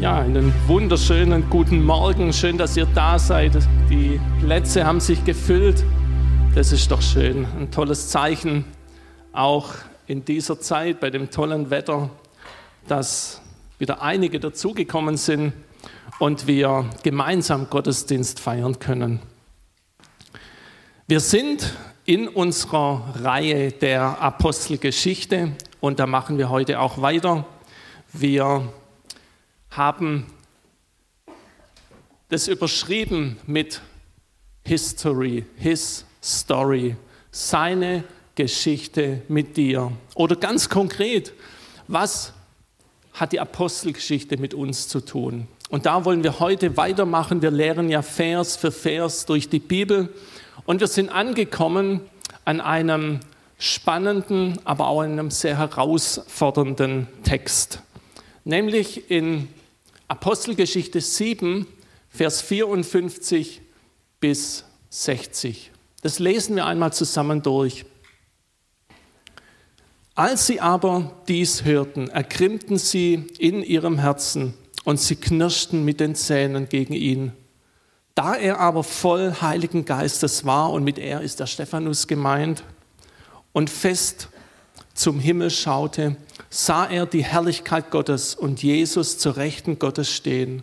Ja, 0.00 0.18
einen 0.18 0.54
wunderschönen 0.66 1.50
guten 1.50 1.84
Morgen. 1.84 2.32
Schön, 2.32 2.56
dass 2.56 2.74
ihr 2.74 2.86
da 2.86 3.18
seid. 3.18 3.52
Die 3.90 4.18
Plätze 4.40 4.86
haben 4.86 4.98
sich 4.98 5.22
gefüllt. 5.26 5.84
Das 6.54 6.72
ist 6.72 6.90
doch 6.90 7.02
schön. 7.02 7.44
Ein 7.44 7.70
tolles 7.70 8.08
Zeichen, 8.08 8.64
auch 9.34 9.74
in 10.06 10.24
dieser 10.24 10.58
Zeit 10.58 11.00
bei 11.00 11.10
dem 11.10 11.30
tollen 11.30 11.68
Wetter, 11.68 12.08
dass 12.88 13.42
wieder 13.78 14.00
einige 14.00 14.40
dazugekommen 14.40 15.18
sind 15.18 15.52
und 16.18 16.46
wir 16.46 16.86
gemeinsam 17.02 17.68
Gottesdienst 17.68 18.40
feiern 18.40 18.78
können. 18.78 19.20
Wir 21.08 21.20
sind 21.20 21.74
in 22.06 22.26
unserer 22.26 23.16
Reihe 23.22 23.70
der 23.70 24.22
Apostelgeschichte 24.22 25.52
und 25.78 26.00
da 26.00 26.06
machen 26.06 26.38
wir 26.38 26.48
heute 26.48 26.80
auch 26.80 27.02
weiter. 27.02 27.44
Wir 28.14 28.66
haben 29.70 30.26
das 32.28 32.48
überschrieben 32.48 33.38
mit 33.46 33.80
History, 34.64 35.44
His 35.56 36.04
Story, 36.22 36.96
seine 37.30 38.04
Geschichte 38.34 39.22
mit 39.28 39.56
dir. 39.56 39.92
Oder 40.14 40.36
ganz 40.36 40.68
konkret, 40.68 41.32
was 41.88 42.32
hat 43.12 43.32
die 43.32 43.40
Apostelgeschichte 43.40 44.36
mit 44.36 44.54
uns 44.54 44.88
zu 44.88 45.00
tun? 45.00 45.48
Und 45.70 45.86
da 45.86 46.04
wollen 46.04 46.22
wir 46.24 46.40
heute 46.40 46.76
weitermachen. 46.76 47.42
Wir 47.42 47.50
lehren 47.50 47.88
ja 47.90 48.02
Vers 48.02 48.56
für 48.56 48.72
Vers 48.72 49.26
durch 49.26 49.48
die 49.48 49.60
Bibel. 49.60 50.08
Und 50.66 50.80
wir 50.80 50.88
sind 50.88 51.10
angekommen 51.10 52.00
an 52.44 52.60
einem 52.60 53.20
spannenden, 53.58 54.58
aber 54.64 54.88
auch 54.88 55.00
einem 55.00 55.30
sehr 55.30 55.58
herausfordernden 55.58 57.08
Text. 57.24 57.80
Nämlich 58.44 59.10
in 59.10 59.48
Apostelgeschichte 60.10 61.00
7, 61.00 61.68
Vers 62.08 62.40
54 62.42 63.62
bis 64.18 64.64
60. 64.88 65.70
Das 66.02 66.18
lesen 66.18 66.56
wir 66.56 66.66
einmal 66.66 66.92
zusammen 66.92 67.42
durch. 67.42 67.84
Als 70.16 70.48
sie 70.48 70.60
aber 70.60 71.12
dies 71.28 71.64
hörten, 71.64 72.08
ergrimmten 72.08 72.76
sie 72.76 73.24
in 73.38 73.62
ihrem 73.62 73.98
Herzen 73.98 74.54
und 74.82 74.98
sie 74.98 75.14
knirschten 75.14 75.84
mit 75.84 76.00
den 76.00 76.16
Zähnen 76.16 76.68
gegen 76.68 76.94
ihn. 76.94 77.30
Da 78.16 78.34
er 78.34 78.58
aber 78.58 78.82
voll 78.82 79.36
Heiligen 79.40 79.84
Geistes 79.84 80.44
war, 80.44 80.72
und 80.72 80.82
mit 80.82 80.98
er 80.98 81.20
ist 81.20 81.38
der 81.38 81.46
Stephanus 81.46 82.08
gemeint, 82.08 82.64
und 83.52 83.70
fest 83.70 84.28
zum 85.00 85.18
Himmel 85.18 85.50
schaute, 85.50 86.16
sah 86.50 86.84
er 86.84 87.06
die 87.06 87.24
Herrlichkeit 87.24 87.90
Gottes 87.90 88.34
und 88.34 88.62
Jesus 88.62 89.16
zur 89.18 89.36
Rechten 89.36 89.78
Gottes 89.78 90.10
stehen. 90.10 90.62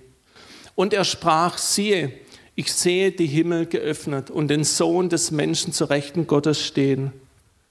Und 0.75 0.93
er 0.93 1.05
sprach, 1.05 1.57
siehe, 1.57 2.13
ich 2.53 2.71
sehe 2.71 3.11
die 3.11 3.25
Himmel 3.25 3.65
geöffnet 3.65 4.29
und 4.29 4.49
den 4.49 4.63
Sohn 4.63 5.09
des 5.09 5.31
Menschen 5.31 5.73
zur 5.73 5.89
Rechten 5.89 6.27
Gottes 6.27 6.61
stehen. 6.63 7.13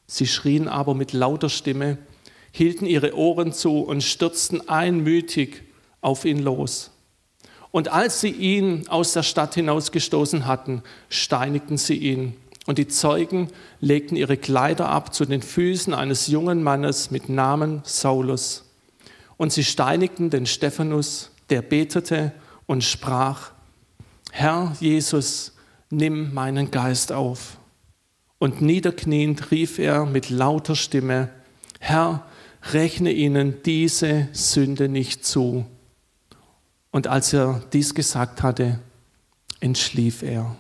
Sie 0.09 0.27
schrien 0.27 0.67
aber 0.67 0.95
mit 0.95 1.13
lauter 1.13 1.51
Stimme, 1.51 1.99
hielten 2.51 2.87
ihre 2.87 3.17
Ohren 3.17 3.53
zu 3.53 3.81
und 3.81 4.03
stürzten 4.03 4.69
einmütig 4.69 5.63
auf 6.01 6.25
ihn 6.25 6.41
los. 6.41 6.91
Und 7.71 7.93
als 7.93 8.21
sie 8.21 8.31
ihn 8.31 8.89
aus 8.89 9.13
der 9.13 9.23
Stadt 9.23 9.55
hinausgestoßen 9.55 10.47
hatten, 10.47 10.83
steinigten 11.11 11.77
sie 11.77 11.97
ihn. 11.97 12.37
Und 12.67 12.79
die 12.79 12.89
Zeugen 12.89 13.49
legten 13.81 14.17
ihre 14.17 14.37
Kleider 14.37 14.89
ab 14.89 15.15
zu 15.15 15.25
den 15.25 15.41
Füßen 15.41 15.95
eines 15.95 16.27
jungen 16.27 16.63
Mannes 16.63 17.13
mit 17.13 17.29
Namen 17.29 17.81
Saulus. 17.85 18.65
Und 19.37 19.53
sie 19.53 19.65
steinigten 19.65 20.31
den 20.31 20.47
Stephanus, 20.47 21.31
der 21.49 21.63
betete 21.63 22.33
und 22.67 22.83
sprach, 22.83 23.53
Herr 24.33 24.77
Jesus, 24.81 25.53
nimm 25.91 26.35
meinen 26.35 26.71
Geist 26.73 27.13
auf. 27.13 27.59
Und 28.39 28.61
niederkniend 28.61 29.51
rief 29.51 29.79
er 29.79 30.05
mit 30.05 30.29
lauter 30.29 30.75
Stimme, 30.75 31.31
Herr, 31.79 32.27
rechne 32.73 33.13
ihnen 33.13 33.63
diese 33.65 34.29
Sünde 34.33 34.89
nicht 34.89 35.25
zu. 35.25 35.67
Und 36.91 37.07
als 37.07 37.33
er 37.33 37.63
dies 37.73 37.95
gesagt 37.95 38.43
hatte, 38.43 38.81
entschlief 39.61 40.23
er. 40.23 40.57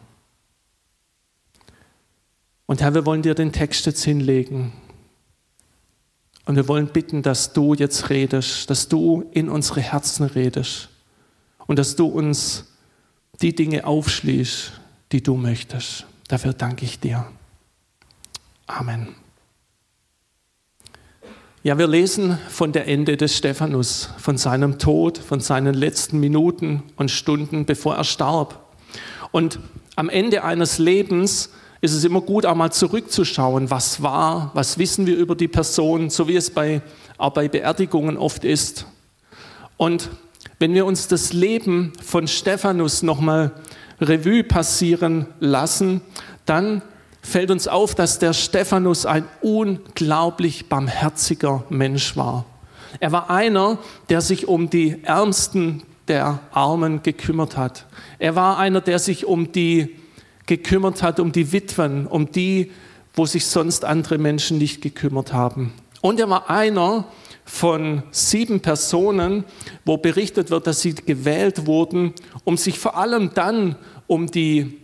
Und 2.66 2.82
Herr, 2.82 2.94
wir 2.94 3.06
wollen 3.06 3.22
dir 3.22 3.34
den 3.34 3.52
Text 3.52 3.86
jetzt 3.86 4.04
hinlegen. 4.04 4.72
Und 6.44 6.56
wir 6.56 6.68
wollen 6.68 6.88
bitten, 6.88 7.22
dass 7.22 7.52
du 7.52 7.74
jetzt 7.74 8.10
redest, 8.10 8.70
dass 8.70 8.88
du 8.88 9.28
in 9.32 9.48
unsere 9.48 9.80
Herzen 9.80 10.26
redest 10.26 10.88
und 11.66 11.78
dass 11.78 11.96
du 11.96 12.06
uns 12.06 12.66
die 13.40 13.54
Dinge 13.54 13.86
aufschließt, 13.86 14.72
die 15.12 15.22
du 15.22 15.36
möchtest. 15.36 16.06
Dafür 16.28 16.52
danke 16.52 16.84
ich 16.84 17.00
dir. 17.00 17.26
Amen. 18.66 19.14
Ja, 21.62 21.78
wir 21.78 21.88
lesen 21.88 22.38
von 22.48 22.70
der 22.70 22.86
Ende 22.86 23.16
des 23.16 23.36
Stephanus, 23.36 24.10
von 24.18 24.38
seinem 24.38 24.78
Tod, 24.78 25.18
von 25.18 25.40
seinen 25.40 25.74
letzten 25.74 26.20
Minuten 26.20 26.84
und 26.96 27.10
Stunden, 27.10 27.66
bevor 27.66 27.96
er 27.96 28.04
starb. 28.04 28.64
Und 29.32 29.58
am 29.96 30.08
Ende 30.08 30.44
eines 30.44 30.78
Lebens 30.78 31.50
ist 31.86 31.94
es 31.94 32.04
immer 32.04 32.20
gut, 32.20 32.44
auch 32.44 32.54
mal 32.54 32.70
zurückzuschauen, 32.70 33.70
was 33.70 34.02
war, 34.02 34.50
was 34.54 34.76
wissen 34.76 35.06
wir 35.06 35.16
über 35.16 35.34
die 35.34 35.48
Person, 35.48 36.10
so 36.10 36.28
wie 36.28 36.36
es 36.36 36.50
bei, 36.50 36.82
auch 37.16 37.30
bei 37.30 37.48
Beerdigungen 37.48 38.18
oft 38.18 38.44
ist. 38.44 38.86
Und 39.76 40.10
wenn 40.58 40.74
wir 40.74 40.84
uns 40.84 41.08
das 41.08 41.32
Leben 41.32 41.92
von 42.04 42.28
Stephanus 42.28 43.02
nochmal 43.02 43.52
Revue 44.00 44.42
passieren 44.42 45.26
lassen, 45.38 46.00
dann 46.44 46.82
fällt 47.22 47.50
uns 47.50 47.68
auf, 47.68 47.94
dass 47.94 48.18
der 48.18 48.32
Stephanus 48.32 49.06
ein 49.06 49.24
unglaublich 49.40 50.68
barmherziger 50.68 51.64
Mensch 51.68 52.16
war. 52.16 52.44
Er 53.00 53.12
war 53.12 53.30
einer, 53.30 53.78
der 54.08 54.20
sich 54.20 54.48
um 54.48 54.70
die 54.70 55.02
Ärmsten 55.04 55.82
der 56.08 56.40
Armen 56.52 57.02
gekümmert 57.02 57.56
hat. 57.56 57.86
Er 58.18 58.34
war 58.34 58.58
einer, 58.58 58.80
der 58.80 58.98
sich 58.98 59.26
um 59.26 59.52
die 59.52 59.96
gekümmert 60.46 61.02
hat, 61.02 61.20
um 61.20 61.32
die 61.32 61.52
Witwen, 61.52 62.06
um 62.06 62.30
die, 62.30 62.70
wo 63.14 63.26
sich 63.26 63.46
sonst 63.46 63.84
andere 63.84 64.18
Menschen 64.18 64.58
nicht 64.58 64.80
gekümmert 64.80 65.32
haben. 65.32 65.72
Und 66.00 66.20
er 66.20 66.30
war 66.30 66.50
einer 66.50 67.06
von 67.44 68.02
sieben 68.10 68.60
Personen, 68.60 69.44
wo 69.84 69.96
berichtet 69.96 70.50
wird, 70.50 70.66
dass 70.66 70.80
sie 70.80 70.94
gewählt 70.94 71.66
wurden, 71.66 72.12
um 72.44 72.56
sich 72.56 72.78
vor 72.78 72.96
allem 72.96 73.32
dann 73.34 73.76
um 74.06 74.26
die 74.30 74.80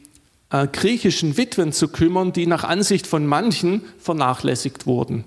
äh, 0.50 0.66
griechischen 0.68 1.36
Witwen 1.36 1.72
zu 1.72 1.88
kümmern, 1.88 2.32
die 2.32 2.46
nach 2.46 2.64
Ansicht 2.64 3.06
von 3.06 3.26
manchen 3.26 3.82
vernachlässigt 3.98 4.86
wurden. 4.86 5.24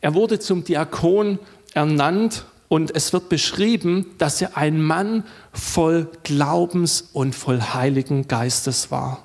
Er 0.00 0.14
wurde 0.14 0.38
zum 0.38 0.64
Diakon 0.64 1.38
ernannt 1.72 2.44
und 2.68 2.94
es 2.94 3.12
wird 3.12 3.28
beschrieben, 3.28 4.06
dass 4.18 4.42
er 4.42 4.56
ein 4.56 4.82
Mann 4.82 5.24
voll 5.52 6.08
Glaubens 6.24 7.10
und 7.12 7.34
voll 7.34 7.60
Heiligen 7.60 8.26
Geistes 8.28 8.90
war. 8.90 9.23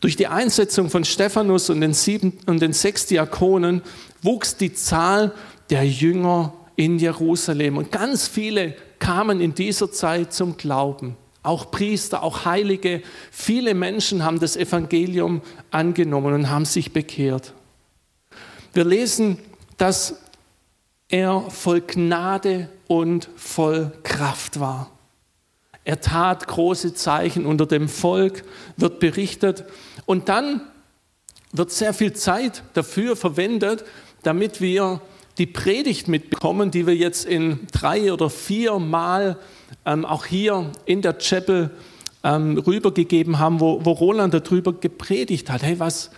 Durch 0.00 0.16
die 0.16 0.26
Einsetzung 0.26 0.88
von 0.88 1.04
Stephanus 1.04 1.68
und 1.68 1.80
den, 1.82 1.92
sieben, 1.92 2.38
und 2.46 2.60
den 2.62 2.72
sechs 2.72 3.06
Diakonen 3.06 3.82
wuchs 4.22 4.56
die 4.56 4.72
Zahl 4.72 5.32
der 5.68 5.86
Jünger 5.86 6.54
in 6.76 6.98
Jerusalem. 6.98 7.76
Und 7.76 7.92
ganz 7.92 8.26
viele 8.26 8.74
kamen 8.98 9.40
in 9.40 9.54
dieser 9.54 9.92
Zeit 9.92 10.32
zum 10.32 10.56
Glauben. 10.56 11.16
Auch 11.42 11.70
Priester, 11.70 12.22
auch 12.22 12.44
Heilige. 12.44 13.02
Viele 13.30 13.74
Menschen 13.74 14.24
haben 14.24 14.40
das 14.40 14.56
Evangelium 14.56 15.42
angenommen 15.70 16.34
und 16.34 16.50
haben 16.50 16.64
sich 16.64 16.92
bekehrt. 16.92 17.54
Wir 18.72 18.84
lesen, 18.84 19.38
dass 19.76 20.16
er 21.08 21.42
voll 21.50 21.80
Gnade 21.80 22.68
und 22.86 23.28
voll 23.36 23.92
Kraft 24.02 24.60
war. 24.60 24.90
Er 25.84 26.00
tat 26.00 26.46
große 26.46 26.94
Zeichen 26.94 27.46
unter 27.46 27.66
dem 27.66 27.88
Volk, 27.88 28.44
wird 28.76 29.00
berichtet. 29.00 29.64
Und 30.06 30.28
dann 30.28 30.62
wird 31.52 31.70
sehr 31.70 31.94
viel 31.94 32.12
Zeit 32.12 32.62
dafür 32.74 33.16
verwendet, 33.16 33.84
damit 34.22 34.60
wir 34.60 35.00
die 35.38 35.46
Predigt 35.46 36.08
mitbekommen, 36.08 36.70
die 36.70 36.86
wir 36.86 36.94
jetzt 36.94 37.24
in 37.24 37.66
drei 37.72 38.12
oder 38.12 38.28
vier 38.30 38.78
Mal 38.78 39.38
ähm, 39.86 40.04
auch 40.04 40.26
hier 40.26 40.70
in 40.84 41.02
der 41.02 41.18
Chapel 41.18 41.70
ähm, 42.22 42.58
rübergegeben 42.58 43.38
haben, 43.38 43.60
wo, 43.60 43.84
wo 43.84 43.92
Roland 43.92 44.34
darüber 44.34 44.72
gepredigt 44.72 45.50
hat. 45.50 45.62
Hey, 45.62 45.78
was, 45.78 46.10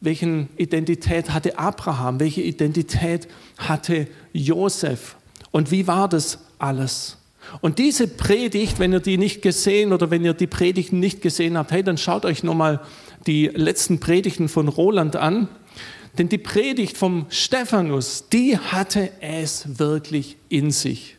welche 0.00 0.48
Identität 0.56 1.30
hatte 1.30 1.58
Abraham? 1.58 2.20
Welche 2.20 2.42
Identität 2.42 3.28
hatte 3.56 4.08
Josef? 4.32 5.16
Und 5.50 5.70
wie 5.70 5.86
war 5.86 6.08
das 6.08 6.38
alles? 6.58 7.16
Und 7.60 7.78
diese 7.78 8.08
Predigt, 8.08 8.78
wenn 8.78 8.92
ihr 8.92 9.00
die 9.00 9.18
nicht 9.18 9.40
gesehen 9.40 9.92
oder 9.92 10.10
wenn 10.10 10.24
ihr 10.24 10.34
die 10.34 10.46
Predigten 10.46 11.00
nicht 11.00 11.22
gesehen 11.22 11.56
habt, 11.56 11.70
hey, 11.70 11.82
dann 11.82 11.96
schaut 11.96 12.24
euch 12.24 12.42
nochmal 12.42 12.80
die 13.26 13.46
letzten 13.46 14.00
Predigten 14.00 14.48
von 14.48 14.68
Roland 14.68 15.16
an. 15.16 15.48
Denn 16.18 16.28
die 16.28 16.38
Predigt 16.38 16.96
vom 16.96 17.26
Stephanus, 17.28 18.28
die 18.32 18.58
hatte 18.58 19.10
es 19.20 19.78
wirklich 19.78 20.36
in 20.48 20.70
sich. 20.70 21.16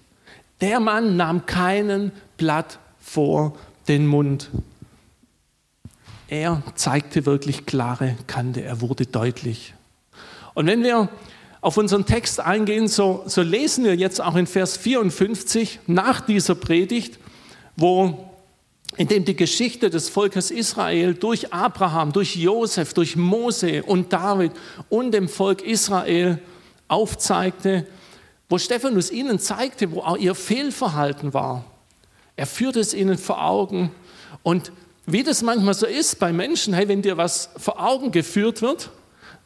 Der 0.62 0.80
Mann 0.80 1.18
nahm 1.18 1.46
keinen 1.46 2.12
Blatt 2.38 2.80
vor 3.00 3.56
den 3.88 4.08
Mund. 4.08 4.50
Er 6.28 6.64
zeigte 6.76 7.26
wirklich 7.26 7.66
klare 7.66 8.16
Kante, 8.26 8.64
er 8.64 8.82
wurde 8.82 9.06
deutlich. 9.06 9.74
Und 10.56 10.66
wenn 10.66 10.84
wir 10.84 11.10
auf 11.62 11.78
unseren 11.78 12.06
Text 12.06 12.40
eingehen, 12.40 12.88
so, 12.88 13.24
so 13.28 13.42
lesen 13.42 13.84
wir 13.84 13.96
jetzt 13.96 14.20
auch 14.20 14.36
in 14.36 14.48
Vers 14.48 14.78
54 14.78 15.80
nach 15.88 16.22
dieser 16.22 16.56
Predigt, 16.56 17.20
wo 17.76 18.27
in 18.98 19.08
dem 19.08 19.26
die 19.26 19.36
Geschichte 19.36 19.90
des 19.90 20.10
Volkes 20.10 20.50
Israel 20.52 21.14
durch 21.14 21.54
Abraham, 21.54 22.12
durch 22.12 22.36
Josef, 22.36 22.94
durch 22.94 23.16
Mose 23.16 23.84
und 23.84 24.12
David 24.12 24.52
und 24.90 25.12
dem 25.12 25.30
Volk 25.30 25.62
Israel 25.62 26.40
aufzeigte, 26.88 27.86
wo 28.50 28.58
Stephanus 28.58 29.12
ihnen 29.12 29.40
zeigte, 29.40 29.92
wo 29.92 30.02
auch 30.02 30.18
ihr 30.18 30.34
Fehlverhalten 30.34 31.34
war. 31.34 31.66
Er 32.36 32.48
führte 32.48 32.80
es 32.80 32.94
ihnen 32.94 33.18
vor 33.18 33.44
Augen 33.44 33.92
und 34.42 34.72
wie 35.06 35.24
das 35.24 35.42
manchmal 35.42 35.74
so 35.74 35.86
ist 35.86 36.20
bei 36.20 36.34
Menschen, 36.34 36.74
hey, 36.74 36.88
wenn 36.88 37.02
dir 37.02 37.18
was 37.18 37.50
vor 37.58 37.80
Augen 37.80 38.12
geführt 38.12 38.62
wird, 38.62 38.90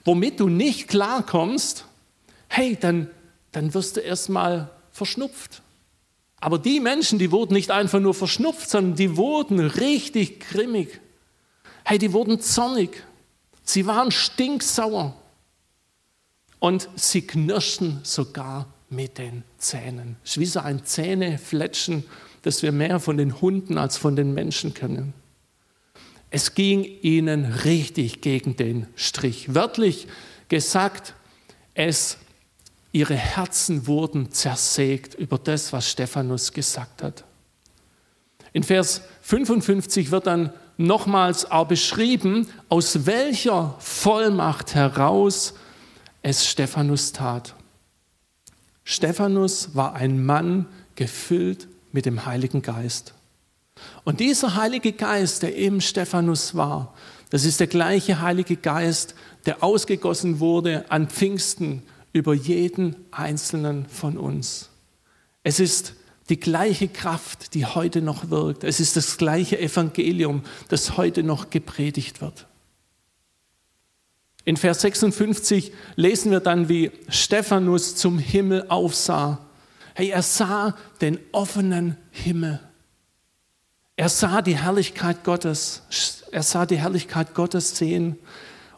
womit 0.06 0.39
du 0.39 0.50
nicht 0.50 0.88
klarkommst, 0.88 1.86
hey, 2.48 2.77
dann, 2.80 3.09
dann 3.51 3.74
wirst 3.74 3.98
du 3.98 4.00
erstmal 4.00 4.69
verschnupft. 4.92 5.62
Aber 6.41 6.57
die 6.57 6.79
Menschen, 6.79 7.19
die 7.19 7.31
wurden 7.31 7.53
nicht 7.53 7.71
einfach 7.71 7.99
nur 7.99 8.15
verschnupft, 8.15 8.69
sondern 8.69 8.95
die 8.95 9.15
wurden 9.15 9.59
richtig 9.59 10.39
grimmig. 10.39 10.99
Hey, 11.85 11.99
die 11.99 12.11
wurden 12.13 12.41
zornig. 12.41 13.03
Sie 13.63 13.85
waren 13.85 14.11
stinksauer. 14.11 15.15
Und 16.59 16.89
sie 16.95 17.21
knirschten 17.21 18.01
sogar 18.03 18.67
mit 18.89 19.17
den 19.17 19.43
Zähnen. 19.57 20.17
Es 20.23 20.31
ist 20.31 20.39
wie 20.39 20.45
so 20.45 20.59
ein 20.59 20.83
Zähnefletschen, 20.83 22.03
das 22.41 22.63
wir 22.63 22.71
mehr 22.71 22.99
von 22.99 23.17
den 23.17 23.39
Hunden 23.39 23.77
als 23.77 23.97
von 23.97 24.15
den 24.15 24.33
Menschen 24.33 24.73
kennen. 24.73 25.13
Es 26.31 26.55
ging 26.55 26.83
ihnen 27.01 27.45
richtig 27.45 28.21
gegen 28.21 28.55
den 28.55 28.88
Strich. 28.95 29.53
Wörtlich 29.53 30.07
gesagt, 30.49 31.13
es, 31.73 32.17
ihre 32.91 33.15
Herzen 33.15 33.88
wurden 33.88 34.31
zersägt 34.31 35.15
über 35.15 35.38
das, 35.38 35.71
was 35.73 35.89
Stephanus 35.89 36.51
gesagt 36.51 37.03
hat. 37.03 37.23
In 38.53 38.63
Vers 38.63 39.01
55 39.21 40.11
wird 40.11 40.27
dann 40.27 40.51
nochmals 40.77 41.49
auch 41.49 41.67
beschrieben, 41.67 42.47
aus 42.69 43.05
welcher 43.05 43.75
Vollmacht 43.79 44.75
heraus 44.75 45.53
es 46.21 46.47
Stephanus 46.47 47.13
tat. 47.13 47.55
Stephanus 48.83 49.75
war 49.75 49.95
ein 49.95 50.25
Mann 50.25 50.65
gefüllt 50.95 51.67
mit 51.91 52.05
dem 52.05 52.25
Heiligen 52.25 52.61
Geist. 52.61 53.13
Und 54.03 54.19
dieser 54.19 54.55
Heilige 54.55 54.91
Geist, 54.91 55.43
der 55.43 55.55
eben 55.55 55.81
Stephanus 55.81 56.55
war, 56.55 56.93
das 57.29 57.45
ist 57.45 57.59
der 57.59 57.67
gleiche 57.67 58.21
Heilige 58.21 58.57
Geist, 58.57 59.15
der 59.45 59.63
ausgegossen 59.63 60.39
wurde 60.39 60.85
an 60.89 61.07
Pfingsten 61.07 61.83
über 62.13 62.33
jeden 62.33 62.95
einzelnen 63.11 63.87
von 63.87 64.17
uns. 64.17 64.69
Es 65.43 65.59
ist 65.59 65.95
die 66.29 66.39
gleiche 66.39 66.87
Kraft, 66.87 67.53
die 67.53 67.65
heute 67.65 68.01
noch 68.01 68.29
wirkt. 68.29 68.63
Es 68.63 68.79
ist 68.79 68.95
das 68.95 69.17
gleiche 69.17 69.59
Evangelium, 69.59 70.43
das 70.69 70.97
heute 70.97 71.23
noch 71.23 71.49
gepredigt 71.49 72.21
wird. 72.21 72.47
In 74.43 74.57
Vers 74.57 74.81
56 74.81 75.71
lesen 75.95 76.31
wir 76.31 76.39
dann, 76.39 76.67
wie 76.67 76.91
Stephanus 77.09 77.95
zum 77.95 78.17
Himmel 78.17 78.65
aufsah. 78.69 79.39
Hey, 79.93 80.09
er 80.09 80.23
sah 80.23 80.75
den 81.01 81.19
offenen 81.31 81.97
Himmel. 82.11 82.59
Er 83.95 84.09
sah 84.09 84.41
die 84.41 84.57
Herrlichkeit 84.57 85.23
Gottes. 85.23 85.83
Er 86.31 86.43
sah 86.43 86.65
die 86.65 86.79
Herrlichkeit 86.79 87.35
Gottes 87.35 87.77
sehen. 87.77 88.17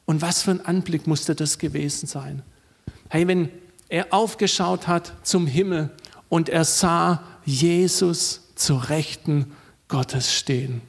Und 0.06 0.21
was 0.21 0.41
für 0.41 0.51
ein 0.51 0.65
Anblick 0.65 1.07
musste 1.07 1.33
das 1.33 1.59
gewesen 1.59 2.07
sein? 2.07 2.41
Hey, 3.13 3.27
wenn 3.27 3.50
er 3.89 4.12
aufgeschaut 4.12 4.88
hat 4.88 5.13
zum 5.21 5.45
Himmel 5.45 5.92
und 6.30 6.50
er 6.50 6.65
sah 6.65 7.21
Jesus 7.45 8.42
zur 8.56 8.89
Rechten 8.89 9.56
Gottes 9.88 10.33
stehen. 10.33 10.81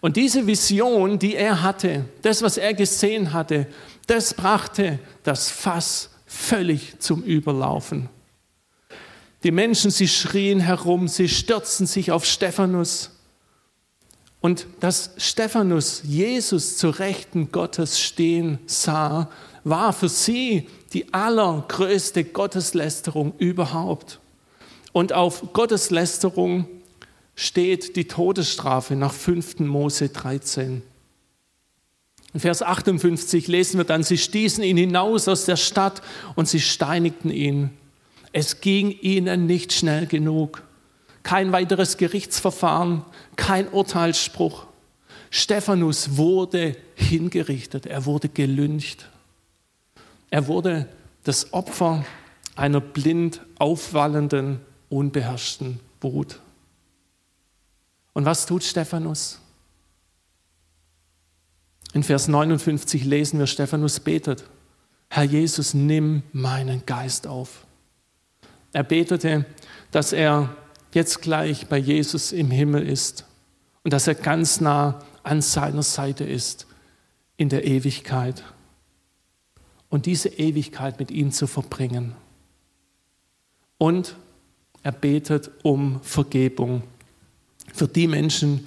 Und 0.00 0.16
diese 0.16 0.46
Vision, 0.46 1.18
die 1.18 1.36
er 1.36 1.62
hatte, 1.62 2.06
das, 2.22 2.40
was 2.40 2.56
er 2.56 2.72
gesehen 2.72 3.34
hatte, 3.34 3.66
das 4.06 4.32
brachte 4.32 4.98
das 5.24 5.50
Fass 5.50 6.08
völlig 6.24 6.98
zum 7.00 7.22
Überlaufen. 7.22 8.08
Die 9.42 9.50
Menschen, 9.50 9.90
sie 9.90 10.08
schrien 10.08 10.58
herum, 10.58 11.06
sie 11.06 11.28
stürzten 11.28 11.86
sich 11.86 12.12
auf 12.12 12.24
Stephanus. 12.24 13.10
Und 14.40 14.66
dass 14.80 15.10
Stephanus 15.18 16.00
Jesus 16.04 16.78
zur 16.78 16.98
Rechten 16.98 17.52
Gottes 17.52 18.00
stehen 18.00 18.58
sah, 18.64 19.28
war 19.68 19.92
für 19.92 20.08
sie 20.08 20.68
die 20.92 21.12
allergrößte 21.12 22.24
Gotteslästerung 22.24 23.34
überhaupt. 23.38 24.20
Und 24.92 25.12
auf 25.12 25.52
Gotteslästerung 25.52 26.66
steht 27.34 27.96
die 27.96 28.08
Todesstrafe 28.08 28.96
nach 28.96 29.12
5. 29.12 29.60
Mose 29.60 30.08
13. 30.08 30.82
In 32.34 32.40
Vers 32.40 32.62
58 32.62 33.48
lesen 33.48 33.78
wir 33.78 33.84
dann, 33.84 34.02
sie 34.02 34.18
stießen 34.18 34.62
ihn 34.62 34.76
hinaus 34.76 35.28
aus 35.28 35.44
der 35.44 35.56
Stadt 35.56 36.02
und 36.34 36.48
sie 36.48 36.60
steinigten 36.60 37.30
ihn. 37.30 37.70
Es 38.32 38.60
ging 38.60 38.90
ihnen 38.90 39.46
nicht 39.46 39.72
schnell 39.72 40.06
genug. 40.06 40.62
Kein 41.22 41.52
weiteres 41.52 41.96
Gerichtsverfahren, 41.96 43.04
kein 43.36 43.68
Urteilsspruch. 43.68 44.66
Stephanus 45.30 46.16
wurde 46.16 46.76
hingerichtet, 46.94 47.86
er 47.86 48.06
wurde 48.06 48.28
gelüncht. 48.28 49.08
Er 50.30 50.46
wurde 50.46 50.88
das 51.24 51.52
Opfer 51.52 52.04
einer 52.54 52.80
blind 52.80 53.40
aufwallenden, 53.58 54.60
unbeherrschten 54.88 55.80
Wut. 56.00 56.40
Und 58.12 58.24
was 58.24 58.46
tut 58.46 58.64
Stephanus? 58.64 59.40
In 61.92 62.02
Vers 62.02 62.28
59 62.28 63.04
lesen 63.04 63.38
wir, 63.38 63.46
Stephanus 63.46 64.00
betet, 64.00 64.44
Herr 65.08 65.24
Jesus, 65.24 65.72
nimm 65.72 66.22
meinen 66.32 66.84
Geist 66.84 67.26
auf. 67.26 67.66
Er 68.72 68.84
betete, 68.84 69.46
dass 69.90 70.12
er 70.12 70.54
jetzt 70.92 71.22
gleich 71.22 71.68
bei 71.68 71.78
Jesus 71.78 72.32
im 72.32 72.50
Himmel 72.50 72.86
ist 72.86 73.24
und 73.84 73.92
dass 73.92 74.06
er 74.06 74.14
ganz 74.14 74.60
nah 74.60 75.00
an 75.22 75.40
seiner 75.40 75.82
Seite 75.82 76.24
ist 76.24 76.66
in 77.36 77.48
der 77.48 77.64
Ewigkeit 77.64 78.44
und 79.90 80.06
diese 80.06 80.28
Ewigkeit 80.28 80.98
mit 80.98 81.10
ihm 81.10 81.32
zu 81.32 81.46
verbringen. 81.46 82.14
Und 83.78 84.16
er 84.82 84.92
betet 84.92 85.50
um 85.62 86.00
Vergebung 86.02 86.82
für 87.72 87.88
die 87.88 88.06
Menschen, 88.06 88.66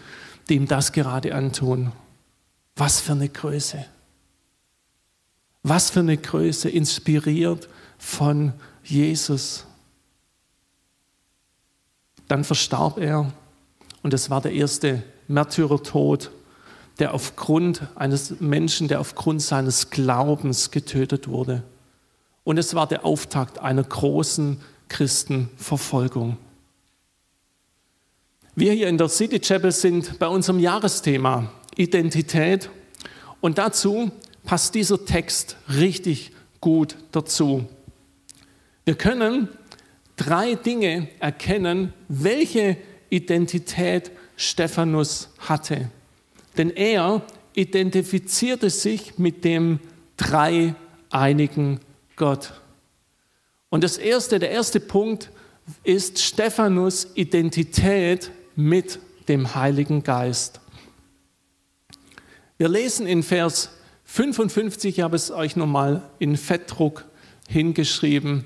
die 0.50 0.56
ihm 0.56 0.68
das 0.68 0.92
gerade 0.92 1.34
antun. 1.36 1.92
Was 2.76 3.02
für 3.02 3.14
eine 3.14 3.30
Größe. 3.30 3.86
Was 5.64 5.90
für 5.90 6.00
eine 6.00 6.18
Größe, 6.18 6.70
inspiriert 6.70 7.70
von 7.98 8.54
Jesus. 8.84 9.66
Dann 12.28 12.44
verstarb 12.44 12.98
er 12.98 13.32
und 14.02 14.14
es 14.14 14.30
war 14.30 14.42
der 14.42 14.54
erste 14.54 15.04
Märtyrertod, 15.28 16.32
der 17.00 17.14
aufgrund 17.14 17.88
eines 17.96 18.40
Menschen, 18.40 18.88
der 18.88 19.00
aufgrund 19.00 19.42
seines 19.42 19.90
Glaubens 19.90 20.72
getötet 20.72 21.28
wurde. 21.28 21.64
Und 22.44 22.58
es 22.58 22.74
war 22.74 22.88
der 22.88 23.06
Auftakt 23.06 23.60
einer 23.60 23.84
großen 23.84 24.62
Christenverfolgung. 24.90 26.38
Wir 28.56 28.74
hier 28.74 28.90
in 28.90 28.98
der 28.98 29.08
City 29.08 29.40
Chapel 29.40 29.72
sind 29.72 30.20
bei 30.20 30.28
unserem 30.28 30.60
Jahresthema 30.60 31.52
Identität 31.78 32.70
und 33.40 33.58
dazu 33.58 34.12
passt 34.44 34.76
dieser 34.76 35.06
Text 35.06 35.56
richtig 35.70 36.32
gut 36.60 36.98
dazu. 37.12 37.66
Wir 38.84 38.96
können 38.96 39.48
drei 40.18 40.56
Dinge 40.56 41.08
erkennen, 41.20 41.94
welche 42.08 42.78
Identität 43.10 44.12
Stephanus 44.36 45.30
hatte. 45.40 45.90
Denn 46.58 46.70
er 46.70 47.22
identifizierte 47.54 48.70
sich 48.70 49.18
mit 49.18 49.44
dem 49.44 49.80
dreieinigen 50.18 51.80
Gott. 52.16 52.54
Und 53.70 53.84
das 53.84 53.98
erste, 53.98 54.40
der 54.40 54.52
erste 54.52 54.80
Punkt 54.80 55.32
ist 55.84 56.20
Stephanus 56.20 57.08
Identität 57.16 58.32
mit 58.56 59.00
dem 59.28 59.56
Heiligen 59.56 60.04
Geist. 60.04 60.60
Wir 62.58 62.68
lesen 62.68 63.08
in 63.08 63.24
Vers 63.24 63.72
55, 64.06 64.98
ich 64.98 65.04
habe 65.04 65.16
es 65.16 65.32
euch 65.32 65.56
nochmal 65.56 66.04
in 66.20 66.36
Fettdruck 66.36 67.06
hingeschrieben, 67.48 68.46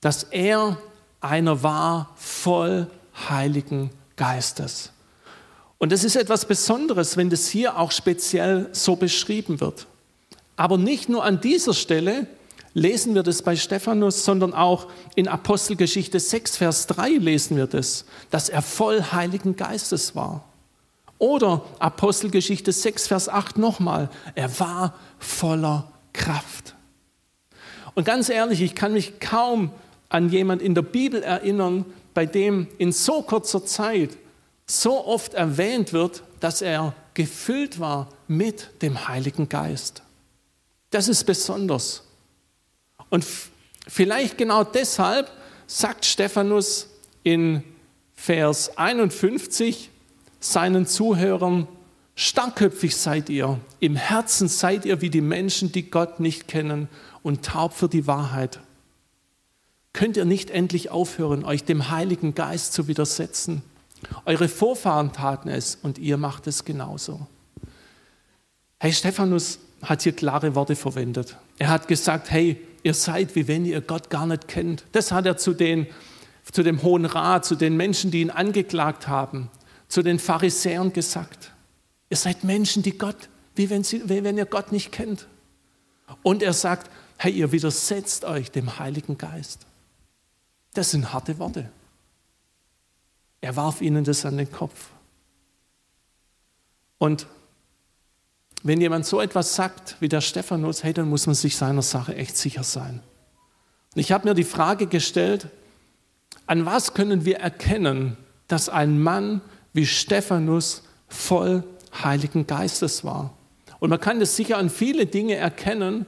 dass 0.00 0.24
er 0.24 0.78
einer 1.20 1.62
war 1.62 2.14
voll 2.16 2.90
Heiligen 3.28 3.90
Geistes. 4.16 4.92
Und 5.78 5.92
das 5.92 6.04
ist 6.04 6.16
etwas 6.16 6.46
Besonderes, 6.46 7.16
wenn 7.16 7.30
das 7.30 7.48
hier 7.48 7.78
auch 7.78 7.92
speziell 7.92 8.68
so 8.72 8.96
beschrieben 8.96 9.60
wird. 9.60 9.86
Aber 10.56 10.78
nicht 10.78 11.08
nur 11.08 11.24
an 11.24 11.40
dieser 11.40 11.74
Stelle 11.74 12.26
lesen 12.72 13.14
wir 13.14 13.22
das 13.22 13.42
bei 13.42 13.56
Stephanus, 13.56 14.24
sondern 14.24 14.54
auch 14.54 14.88
in 15.14 15.28
Apostelgeschichte 15.28 16.20
6, 16.20 16.56
Vers 16.58 16.86
3 16.88 17.10
lesen 17.10 17.56
wir 17.56 17.66
das, 17.66 18.04
dass 18.30 18.48
er 18.48 18.62
voll 18.62 19.02
Heiligen 19.02 19.56
Geistes 19.56 20.14
war. 20.14 20.44
Oder 21.18 21.64
Apostelgeschichte 21.78 22.72
6, 22.72 23.06
Vers 23.08 23.28
8 23.28 23.56
nochmal, 23.58 24.10
er 24.34 24.60
war 24.60 24.94
voller 25.18 25.90
Kraft. 26.12 26.74
Und 27.94 28.04
ganz 28.04 28.28
ehrlich, 28.28 28.60
ich 28.60 28.74
kann 28.74 28.92
mich 28.92 29.20
kaum 29.20 29.70
an 30.10 30.28
jemand 30.28 30.60
in 30.60 30.74
der 30.74 30.82
Bibel 30.82 31.22
erinnern, 31.22 31.86
bei 32.12 32.26
dem 32.26 32.66
in 32.76 32.92
so 32.92 33.22
kurzer 33.22 33.64
Zeit 33.64 34.10
so 34.66 35.06
oft 35.06 35.34
erwähnt 35.34 35.92
wird, 35.92 36.22
dass 36.40 36.62
er 36.62 36.94
gefüllt 37.14 37.78
war 37.80 38.08
mit 38.28 38.82
dem 38.82 39.08
Heiligen 39.08 39.48
Geist. 39.48 40.02
Das 40.90 41.08
ist 41.08 41.24
besonders. 41.24 42.02
Und 43.08 43.24
vielleicht 43.86 44.38
genau 44.38 44.64
deshalb 44.64 45.30
sagt 45.66 46.04
Stephanus 46.04 46.88
in 47.22 47.62
Vers 48.14 48.76
51 48.76 49.90
seinen 50.40 50.86
Zuhörern, 50.86 51.68
starkköpfig 52.14 52.96
seid 52.96 53.28
ihr, 53.28 53.60
im 53.80 53.96
Herzen 53.96 54.48
seid 54.48 54.84
ihr 54.84 55.00
wie 55.00 55.10
die 55.10 55.20
Menschen, 55.20 55.72
die 55.72 55.90
Gott 55.90 56.20
nicht 56.20 56.48
kennen 56.48 56.88
und 57.22 57.44
taub 57.44 57.72
für 57.74 57.88
die 57.88 58.06
Wahrheit. 58.06 58.60
Könnt 59.92 60.16
ihr 60.16 60.24
nicht 60.24 60.50
endlich 60.50 60.90
aufhören, 60.90 61.44
euch 61.44 61.64
dem 61.64 61.90
Heiligen 61.90 62.34
Geist 62.34 62.72
zu 62.72 62.88
widersetzen? 62.88 63.62
Eure 64.24 64.48
Vorfahren 64.48 65.12
taten 65.12 65.48
es 65.48 65.76
und 65.82 65.98
ihr 65.98 66.16
macht 66.16 66.46
es 66.46 66.64
genauso. 66.64 67.26
Hey, 68.78 68.92
Stephanus 68.92 69.58
hat 69.82 70.02
hier 70.02 70.12
klare 70.12 70.54
Worte 70.54 70.76
verwendet. 70.76 71.36
Er 71.58 71.68
hat 71.68 71.88
gesagt, 71.88 72.30
hey, 72.30 72.60
ihr 72.82 72.94
seid, 72.94 73.34
wie 73.34 73.48
wenn 73.48 73.64
ihr 73.64 73.80
Gott 73.80 74.10
gar 74.10 74.26
nicht 74.26 74.48
kennt. 74.48 74.84
Das 74.92 75.12
hat 75.12 75.26
er 75.26 75.36
zu, 75.36 75.54
den, 75.54 75.86
zu 76.50 76.62
dem 76.62 76.82
Hohen 76.82 77.04
Rat, 77.04 77.44
zu 77.44 77.54
den 77.54 77.76
Menschen, 77.76 78.10
die 78.10 78.20
ihn 78.20 78.30
angeklagt 78.30 79.08
haben, 79.08 79.50
zu 79.88 80.02
den 80.02 80.18
Pharisäern 80.18 80.92
gesagt. 80.92 81.52
Ihr 82.10 82.16
seid 82.16 82.44
Menschen, 82.44 82.82
die 82.82 82.96
Gott, 82.96 83.28
wie 83.54 83.70
wenn, 83.70 83.82
sie, 83.84 84.08
wie 84.08 84.22
wenn 84.22 84.38
ihr 84.38 84.46
Gott 84.46 84.72
nicht 84.72 84.92
kennt. 84.92 85.26
Und 86.22 86.42
er 86.42 86.52
sagt, 86.52 86.90
hey, 87.18 87.32
ihr 87.32 87.52
widersetzt 87.52 88.24
euch 88.24 88.50
dem 88.50 88.78
Heiligen 88.78 89.18
Geist. 89.18 89.66
Das 90.74 90.90
sind 90.90 91.12
harte 91.12 91.38
Worte. 91.38 91.70
Er 93.46 93.54
warf 93.54 93.80
ihnen 93.80 94.02
das 94.02 94.26
an 94.26 94.38
den 94.38 94.50
Kopf. 94.50 94.88
Und 96.98 97.28
wenn 98.64 98.80
jemand 98.80 99.06
so 99.06 99.20
etwas 99.20 99.54
sagt 99.54 99.94
wie 100.00 100.08
der 100.08 100.20
Stephanus, 100.20 100.82
hey, 100.82 100.92
dann 100.92 101.08
muss 101.08 101.26
man 101.26 101.36
sich 101.36 101.56
seiner 101.56 101.82
Sache 101.82 102.16
echt 102.16 102.36
sicher 102.36 102.64
sein. 102.64 103.04
Und 103.94 104.00
ich 104.00 104.10
habe 104.10 104.26
mir 104.26 104.34
die 104.34 104.42
Frage 104.42 104.88
gestellt, 104.88 105.46
an 106.48 106.66
was 106.66 106.92
können 106.92 107.24
wir 107.24 107.36
erkennen, 107.36 108.16
dass 108.48 108.68
ein 108.68 109.00
Mann 109.00 109.42
wie 109.72 109.86
Stephanus 109.86 110.82
voll 111.06 111.62
Heiligen 112.02 112.48
Geistes 112.48 113.04
war? 113.04 113.32
Und 113.78 113.90
man 113.90 114.00
kann 114.00 114.18
das 114.18 114.34
sicher 114.34 114.58
an 114.58 114.70
viele 114.70 115.06
Dinge 115.06 115.36
erkennen, 115.36 116.04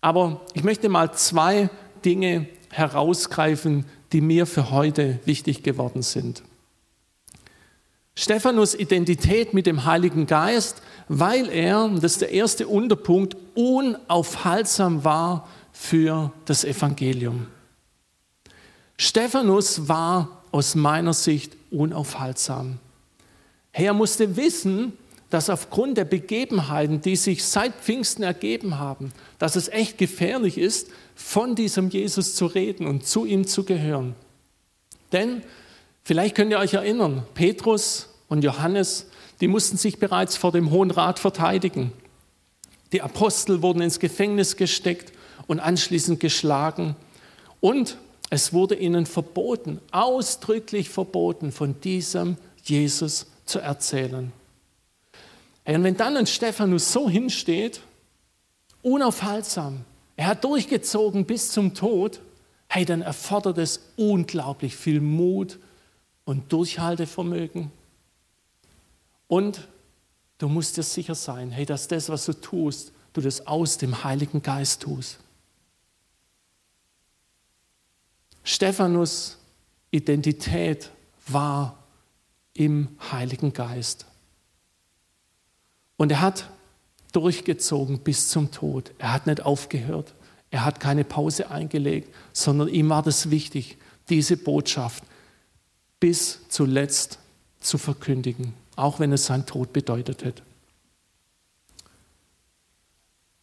aber 0.00 0.40
ich 0.54 0.62
möchte 0.62 0.88
mal 0.88 1.12
zwei 1.14 1.68
Dinge 2.04 2.46
herausgreifen, 2.70 3.86
die 4.12 4.20
mir 4.20 4.46
für 4.46 4.70
heute 4.70 5.18
wichtig 5.24 5.64
geworden 5.64 6.02
sind. 6.02 6.44
Stephanus 8.18 8.74
Identität 8.74 9.52
mit 9.52 9.66
dem 9.66 9.84
Heiligen 9.84 10.26
Geist, 10.26 10.80
weil 11.08 11.50
er, 11.50 11.88
das 11.88 12.12
ist 12.12 12.22
der 12.22 12.30
erste 12.30 12.66
Unterpunkt, 12.66 13.36
unaufhaltsam 13.54 15.04
war 15.04 15.46
für 15.70 16.32
das 16.46 16.64
Evangelium. 16.64 17.46
Stephanus 18.96 19.86
war 19.88 20.42
aus 20.50 20.74
meiner 20.74 21.12
Sicht 21.12 21.56
unaufhaltsam. 21.70 22.78
Er 23.72 23.92
musste 23.92 24.36
wissen, 24.36 24.94
dass 25.28 25.50
aufgrund 25.50 25.98
der 25.98 26.06
Begebenheiten, 26.06 27.02
die 27.02 27.16
sich 27.16 27.44
seit 27.44 27.74
Pfingsten 27.74 28.22
ergeben 28.22 28.78
haben, 28.78 29.12
dass 29.38 29.56
es 29.56 29.68
echt 29.68 29.98
gefährlich 29.98 30.56
ist, 30.56 30.88
von 31.14 31.54
diesem 31.54 31.90
Jesus 31.90 32.34
zu 32.34 32.46
reden 32.46 32.86
und 32.86 33.06
zu 33.06 33.26
ihm 33.26 33.46
zu 33.46 33.64
gehören. 33.64 34.14
Denn 35.12 35.42
Vielleicht 36.06 36.36
könnt 36.36 36.52
ihr 36.52 36.60
euch 36.60 36.74
erinnern, 36.74 37.24
Petrus 37.34 38.10
und 38.28 38.44
Johannes, 38.44 39.06
die 39.40 39.48
mussten 39.48 39.76
sich 39.76 39.98
bereits 39.98 40.36
vor 40.36 40.52
dem 40.52 40.70
Hohen 40.70 40.92
Rat 40.92 41.18
verteidigen. 41.18 41.92
Die 42.92 43.02
Apostel 43.02 43.60
wurden 43.60 43.82
ins 43.82 43.98
Gefängnis 43.98 44.54
gesteckt 44.54 45.12
und 45.48 45.58
anschließend 45.58 46.20
geschlagen. 46.20 46.94
Und 47.58 47.96
es 48.30 48.52
wurde 48.52 48.76
ihnen 48.76 49.04
verboten, 49.04 49.80
ausdrücklich 49.90 50.90
verboten, 50.90 51.50
von 51.50 51.80
diesem 51.80 52.36
Jesus 52.62 53.26
zu 53.44 53.58
erzählen. 53.58 54.30
Und 55.64 55.82
wenn 55.82 55.96
dann 55.96 56.16
ein 56.16 56.28
Stephanus 56.28 56.92
so 56.92 57.10
hinsteht, 57.10 57.80
unaufhaltsam, 58.80 59.80
er 60.14 60.28
hat 60.28 60.44
durchgezogen 60.44 61.24
bis 61.24 61.50
zum 61.50 61.74
Tod, 61.74 62.20
hey, 62.68 62.84
dann 62.84 63.02
erfordert 63.02 63.58
es 63.58 63.80
unglaublich 63.96 64.76
viel 64.76 65.00
Mut 65.00 65.58
und 66.26 66.52
Durchhaltevermögen. 66.52 67.70
Und 69.28 69.66
du 70.36 70.48
musst 70.48 70.76
dir 70.76 70.82
sicher 70.82 71.14
sein, 71.14 71.50
hey, 71.50 71.64
dass 71.64 71.88
das, 71.88 72.10
was 72.10 72.26
du 72.26 72.34
tust, 72.34 72.92
du 73.14 73.22
das 73.22 73.46
aus 73.46 73.78
dem 73.78 74.04
Heiligen 74.04 74.42
Geist 74.42 74.82
tust. 74.82 75.18
Stephanus 78.44 79.38
Identität 79.90 80.90
war 81.26 81.78
im 82.52 82.88
Heiligen 83.10 83.52
Geist. 83.52 84.04
Und 85.96 86.12
er 86.12 86.20
hat 86.20 86.50
durchgezogen 87.12 88.00
bis 88.00 88.28
zum 88.28 88.50
Tod. 88.50 88.92
Er 88.98 89.12
hat 89.12 89.26
nicht 89.26 89.40
aufgehört. 89.42 90.14
Er 90.50 90.64
hat 90.64 90.80
keine 90.80 91.04
Pause 91.04 91.50
eingelegt, 91.50 92.12
sondern 92.32 92.68
ihm 92.68 92.88
war 92.88 93.02
das 93.02 93.30
wichtig, 93.30 93.78
diese 94.08 94.36
Botschaft 94.36 95.02
bis 96.00 96.40
zuletzt 96.48 97.18
zu 97.60 97.78
verkündigen, 97.78 98.54
auch 98.76 99.00
wenn 99.00 99.12
es 99.12 99.26
sein 99.26 99.46
Tod 99.46 99.72
bedeutet 99.72 100.24
hätte. 100.24 100.42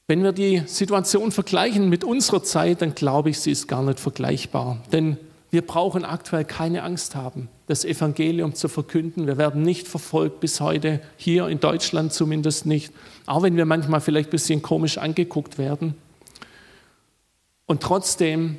Wenn 0.07 0.24
wir 0.24 0.33
die 0.33 0.63
Situation 0.65 1.31
vergleichen 1.31 1.89
mit 1.89 2.03
unserer 2.03 2.43
Zeit, 2.43 2.81
dann 2.81 2.93
glaube 2.93 3.29
ich, 3.29 3.39
sie 3.39 3.51
ist 3.51 3.67
gar 3.67 3.81
nicht 3.81 4.00
vergleichbar. 4.00 4.83
Denn 4.91 5.17
wir 5.50 5.62
brauchen 5.62 6.03
aktuell 6.03 6.45
keine 6.45 6.83
Angst 6.83 7.15
haben, 7.15 7.48
das 7.67 7.86
Evangelium 7.86 8.53
zu 8.53 8.67
verkünden. 8.67 9.27
Wir 9.27 9.38
werden 9.38 9.62
nicht 9.62 9.88
verfolgt 9.88 10.39
bis 10.39 10.60
heute, 10.60 11.00
hier 11.15 11.48
in 11.48 11.60
Deutschland 11.60 12.12
zumindest 12.12 12.65
nicht, 12.65 12.91
auch 13.25 13.43
wenn 13.43 13.55
wir 13.55 13.65
manchmal 13.65 14.01
vielleicht 14.01 14.29
ein 14.29 14.31
bisschen 14.31 14.62
komisch 14.62 14.98
angeguckt 14.98 15.57
werden. 15.57 15.95
Und 17.65 17.81
trotzdem 17.81 18.57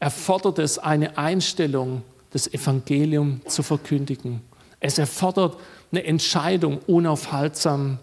erfordert 0.00 0.58
es 0.58 0.78
eine 0.78 1.18
Einstellung 1.18 2.02
das 2.34 2.52
Evangelium 2.52 3.40
zu 3.46 3.62
verkündigen. 3.62 4.40
Es 4.80 4.98
erfordert 4.98 5.56
eine 5.92 6.04
Entscheidung, 6.04 6.80
unaufhaltsam 6.86 7.98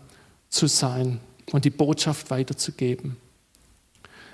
zu 0.50 0.68
sein 0.68 1.20
und 1.52 1.66
die 1.66 1.70
Botschaft 1.70 2.32
weiterzugeben. 2.32 3.18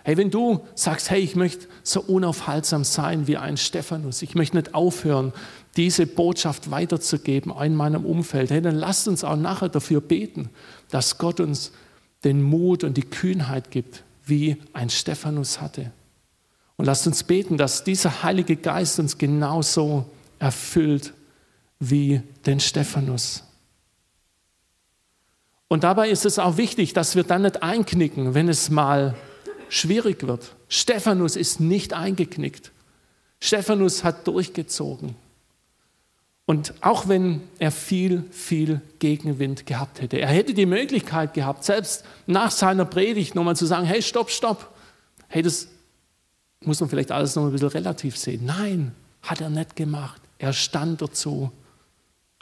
Hey, 0.04 0.16
wenn 0.16 0.30
du 0.30 0.62
sagst, 0.76 1.10
hey, 1.10 1.20
ich 1.20 1.36
möchte 1.36 1.68
so 1.82 2.00
unaufhaltsam 2.00 2.84
sein 2.84 3.26
wie 3.28 3.38
ein 3.38 3.58
Stephanus, 3.58 4.22
ich 4.22 4.36
möchte 4.36 4.56
nicht 4.56 4.76
aufhören, 4.76 5.34
diese 5.76 6.06
Botschaft 6.06 6.70
weiterzugeben 6.70 7.52
in 7.62 7.76
meinem 7.76 8.06
Umfeld, 8.06 8.52
hey, 8.52 8.62
dann 8.62 8.76
lasst 8.76 9.08
uns 9.08 9.24
auch 9.24 9.36
nachher 9.36 9.70
dafür 9.70 10.00
beten, 10.00 10.52
dass 10.92 11.18
Gott 11.18 11.40
uns 11.40 11.72
den 12.24 12.44
Mut 12.44 12.84
und 12.84 12.98
die 12.98 13.02
Kühnheit 13.02 13.72
gibt, 13.72 14.04
wie 14.26 14.58
ein 14.74 14.92
Stephanus 14.92 15.60
hatte. 15.60 15.92
Und 16.78 16.86
lasst 16.86 17.08
uns 17.08 17.24
beten, 17.24 17.58
dass 17.58 17.84
dieser 17.84 18.24
Heilige 18.24 18.56
Geist 18.56 19.00
uns 19.00 19.18
genauso 19.18 20.06
erfüllt 20.40 21.14
wie 21.80 22.22
den 22.46 22.60
Stephanus. 22.60 23.44
Und 25.68 25.84
dabei 25.84 26.10
ist 26.10 26.26
es 26.26 26.40
auch 26.40 26.58
wichtig, 26.58 26.94
dass 26.94 27.16
wir 27.16 27.24
dann 27.24 27.42
nicht 27.42 27.62
einknicken, 27.62 28.34
wenn 28.34 28.48
es 28.48 28.70
mal 28.70 29.16
schwierig 29.70 30.26
wird. 30.26 30.56
Stephanus 30.70 31.36
ist 31.36 31.60
nicht 31.60 31.94
eingeknickt. 31.94 32.72
Stephanus 33.40 34.04
hat 34.04 34.28
durchgezogen. 34.28 35.16
Und 36.46 36.74
auch 36.80 37.10
wenn 37.10 37.42
er 37.60 37.72
viel, 37.72 38.24
viel 38.32 38.80
Gegenwind 39.00 39.66
gehabt 39.66 40.02
hätte, 40.02 40.18
er 40.18 40.30
hätte 40.30 40.54
die 40.54 40.66
Möglichkeit 40.66 41.34
gehabt, 41.34 41.66
selbst 41.66 42.06
nach 42.26 42.52
seiner 42.52 42.86
Predigt 42.86 43.36
nochmal 43.36 43.58
zu 43.58 43.66
sagen, 43.66 43.86
hey, 43.86 44.02
stopp, 44.02 44.30
stopp. 44.32 44.74
Hey, 45.28 45.42
das 45.42 45.68
muss 46.64 46.80
man 46.80 46.90
vielleicht 46.90 47.12
alles 47.12 47.36
noch 47.36 47.46
ein 47.46 47.52
bisschen 47.52 47.70
relativ 47.70 48.18
sehen. 48.18 48.46
Nein, 48.46 48.96
Hat 49.22 49.42
er 49.42 49.50
nicht 49.50 49.76
gemacht. 49.76 50.22
Er 50.38 50.54
stand 50.54 51.02
dazu. 51.02 51.52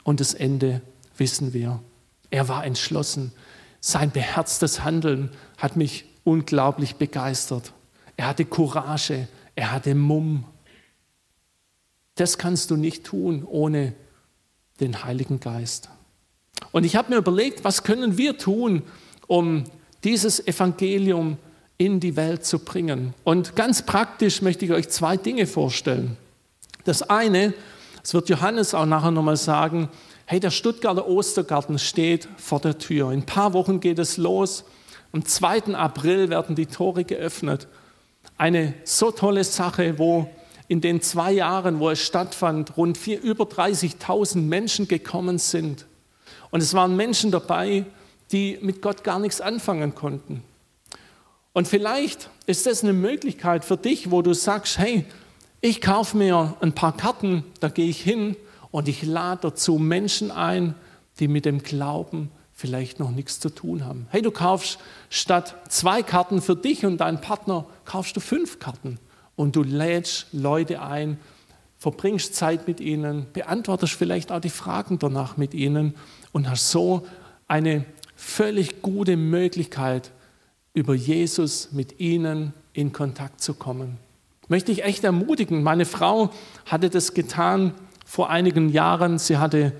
Und 0.04 0.20
das 0.20 0.34
Ende 0.34 0.82
wissen 1.16 1.52
wir. 1.52 1.82
Er 2.30 2.48
war 2.48 2.64
entschlossen. 2.64 3.32
Sein 3.80 4.10
beherztes 4.10 4.84
Handeln 4.84 5.30
hat 5.58 5.76
mich 5.76 6.04
unglaublich 6.22 6.96
begeistert. 6.96 7.72
Er 8.16 8.28
hatte 8.28 8.44
Courage, 8.44 9.28
er 9.54 9.72
hatte 9.72 9.94
Mumm. 9.94 10.44
Das 12.14 12.38
kannst 12.38 12.70
du 12.70 12.76
nicht 12.76 13.04
tun 13.04 13.44
ohne 13.44 13.94
den 14.80 15.04
Heiligen 15.04 15.40
Geist. 15.40 15.88
Und 16.72 16.84
ich 16.84 16.96
habe 16.96 17.10
mir 17.10 17.16
überlegt, 17.16 17.64
was 17.64 17.82
können 17.82 18.18
wir 18.18 18.38
tun, 18.38 18.82
um 19.26 19.64
dieses 20.04 20.46
Evangelium 20.46 21.38
in 21.78 22.00
die 22.00 22.16
Welt 22.16 22.44
zu 22.44 22.58
bringen. 22.58 23.14
Und 23.24 23.56
ganz 23.56 23.82
praktisch 23.82 24.42
möchte 24.42 24.64
ich 24.64 24.72
euch 24.72 24.88
zwei 24.88 25.16
Dinge 25.16 25.46
vorstellen. 25.46 26.16
Das 26.84 27.02
eine, 27.02 27.54
das 28.02 28.14
wird 28.14 28.28
Johannes 28.28 28.74
auch 28.74 28.86
nachher 28.86 29.10
nochmal 29.10 29.36
sagen, 29.36 29.88
hey, 30.24 30.40
der 30.40 30.50
Stuttgarter 30.50 31.06
Ostergarten 31.06 31.78
steht 31.78 32.28
vor 32.36 32.60
der 32.60 32.78
Tür. 32.78 33.12
In 33.12 33.20
ein 33.20 33.26
paar 33.26 33.52
Wochen 33.52 33.80
geht 33.80 33.98
es 33.98 34.16
los. 34.16 34.64
Am 35.12 35.24
2. 35.24 35.74
April 35.74 36.30
werden 36.30 36.56
die 36.56 36.66
Tore 36.66 37.04
geöffnet. 37.04 37.68
Eine 38.38 38.74
so 38.84 39.10
tolle 39.10 39.44
Sache, 39.44 39.98
wo 39.98 40.28
in 40.68 40.80
den 40.80 41.00
zwei 41.00 41.32
Jahren, 41.32 41.78
wo 41.78 41.90
es 41.90 42.00
stattfand, 42.00 42.76
rund 42.76 42.98
vier, 42.98 43.20
über 43.20 43.44
30.000 43.44 44.38
Menschen 44.38 44.88
gekommen 44.88 45.38
sind. 45.38 45.86
Und 46.50 46.62
es 46.62 46.74
waren 46.74 46.96
Menschen 46.96 47.30
dabei, 47.30 47.86
die 48.32 48.58
mit 48.60 48.82
Gott 48.82 49.04
gar 49.04 49.18
nichts 49.18 49.40
anfangen 49.40 49.94
konnten. 49.94 50.42
Und 51.56 51.66
vielleicht 51.66 52.28
ist 52.44 52.66
das 52.66 52.82
eine 52.82 52.92
Möglichkeit 52.92 53.64
für 53.64 53.78
dich, 53.78 54.10
wo 54.10 54.20
du 54.20 54.34
sagst, 54.34 54.76
hey, 54.76 55.06
ich 55.62 55.80
kaufe 55.80 56.14
mir 56.14 56.54
ein 56.60 56.74
paar 56.74 56.94
Karten, 56.94 57.44
da 57.60 57.70
gehe 57.70 57.88
ich 57.88 58.02
hin 58.02 58.36
und 58.70 58.88
ich 58.88 59.02
lade 59.02 59.40
dazu 59.44 59.78
Menschen 59.78 60.30
ein, 60.30 60.74
die 61.18 61.28
mit 61.28 61.46
dem 61.46 61.62
Glauben 61.62 62.30
vielleicht 62.52 63.00
noch 63.00 63.10
nichts 63.10 63.40
zu 63.40 63.48
tun 63.48 63.86
haben. 63.86 64.06
Hey, 64.10 64.20
du 64.20 64.30
kaufst 64.30 64.78
statt 65.08 65.56
zwei 65.70 66.02
Karten 66.02 66.42
für 66.42 66.56
dich 66.56 66.84
und 66.84 66.98
deinen 66.98 67.22
Partner, 67.22 67.64
kaufst 67.86 68.14
du 68.18 68.20
fünf 68.20 68.58
Karten 68.58 68.98
und 69.34 69.56
du 69.56 69.62
lädst 69.62 70.26
Leute 70.32 70.82
ein, 70.82 71.18
verbringst 71.78 72.34
Zeit 72.34 72.68
mit 72.68 72.80
ihnen, 72.80 73.28
beantwortest 73.32 73.94
vielleicht 73.94 74.30
auch 74.30 74.40
die 74.40 74.50
Fragen 74.50 74.98
danach 74.98 75.38
mit 75.38 75.54
ihnen 75.54 75.94
und 76.32 76.50
hast 76.50 76.70
so 76.70 77.06
eine 77.48 77.86
völlig 78.14 78.82
gute 78.82 79.16
Möglichkeit, 79.16 80.12
über 80.76 80.94
Jesus 80.94 81.70
mit 81.72 82.00
ihnen 82.00 82.52
in 82.74 82.92
Kontakt 82.92 83.40
zu 83.40 83.54
kommen. 83.54 83.96
Möchte 84.46 84.70
ich 84.70 84.84
echt 84.84 85.04
ermutigen. 85.04 85.62
Meine 85.62 85.86
Frau 85.86 86.30
hatte 86.66 86.90
das 86.90 87.14
getan 87.14 87.72
vor 88.04 88.28
einigen 88.28 88.68
Jahren. 88.68 89.18
Sie 89.18 89.38
hatte 89.38 89.72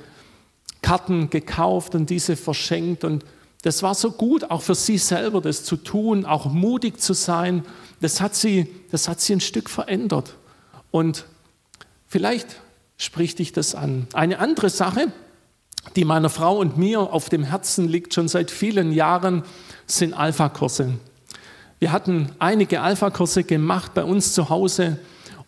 Karten 0.80 1.28
gekauft 1.28 1.94
und 1.94 2.08
diese 2.08 2.34
verschenkt. 2.34 3.04
Und 3.04 3.26
das 3.60 3.82
war 3.82 3.94
so 3.94 4.10
gut, 4.10 4.50
auch 4.50 4.62
für 4.62 4.74
sie 4.74 4.96
selber, 4.96 5.42
das 5.42 5.64
zu 5.64 5.76
tun, 5.76 6.24
auch 6.24 6.46
mutig 6.46 6.98
zu 6.98 7.12
sein. 7.12 7.62
Das 8.00 8.22
hat 8.22 8.34
sie, 8.34 8.66
das 8.90 9.06
hat 9.06 9.20
sie 9.20 9.34
ein 9.34 9.40
Stück 9.40 9.68
verändert. 9.68 10.34
Und 10.90 11.26
vielleicht 12.06 12.56
spricht 12.96 13.38
dich 13.38 13.52
das 13.52 13.74
an. 13.74 14.06
Eine 14.14 14.38
andere 14.38 14.70
Sache, 14.70 15.12
die 15.94 16.06
meiner 16.06 16.30
Frau 16.30 16.56
und 16.56 16.78
mir 16.78 17.00
auf 17.00 17.28
dem 17.28 17.44
Herzen 17.44 17.86
liegt, 17.86 18.14
schon 18.14 18.28
seit 18.28 18.50
vielen 18.50 18.92
Jahren, 18.92 19.44
sind 19.86 20.14
Alpha-Kurse. 20.14 20.94
Wir 21.78 21.92
hatten 21.92 22.30
einige 22.38 22.80
Alpha-Kurse 22.80 23.44
gemacht 23.44 23.94
bei 23.94 24.04
uns 24.04 24.32
zu 24.32 24.48
Hause 24.48 24.98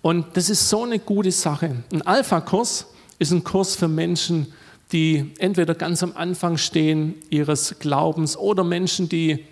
und 0.02 0.36
das 0.36 0.50
ist 0.50 0.68
so 0.68 0.84
eine 0.84 0.98
gute 0.98 1.32
Sache. 1.32 1.76
Ein 1.92 2.02
Alpha-Kurs 2.02 2.86
ist 3.18 3.32
ein 3.32 3.44
Kurs 3.44 3.74
für 3.76 3.88
Menschen, 3.88 4.52
die 4.92 5.32
entweder 5.38 5.74
ganz 5.74 6.02
am 6.02 6.12
Anfang 6.16 6.56
stehen 6.56 7.14
ihres 7.30 7.78
Glaubens 7.78 8.36
oder 8.36 8.64
Menschen, 8.64 9.08
die, 9.08 9.44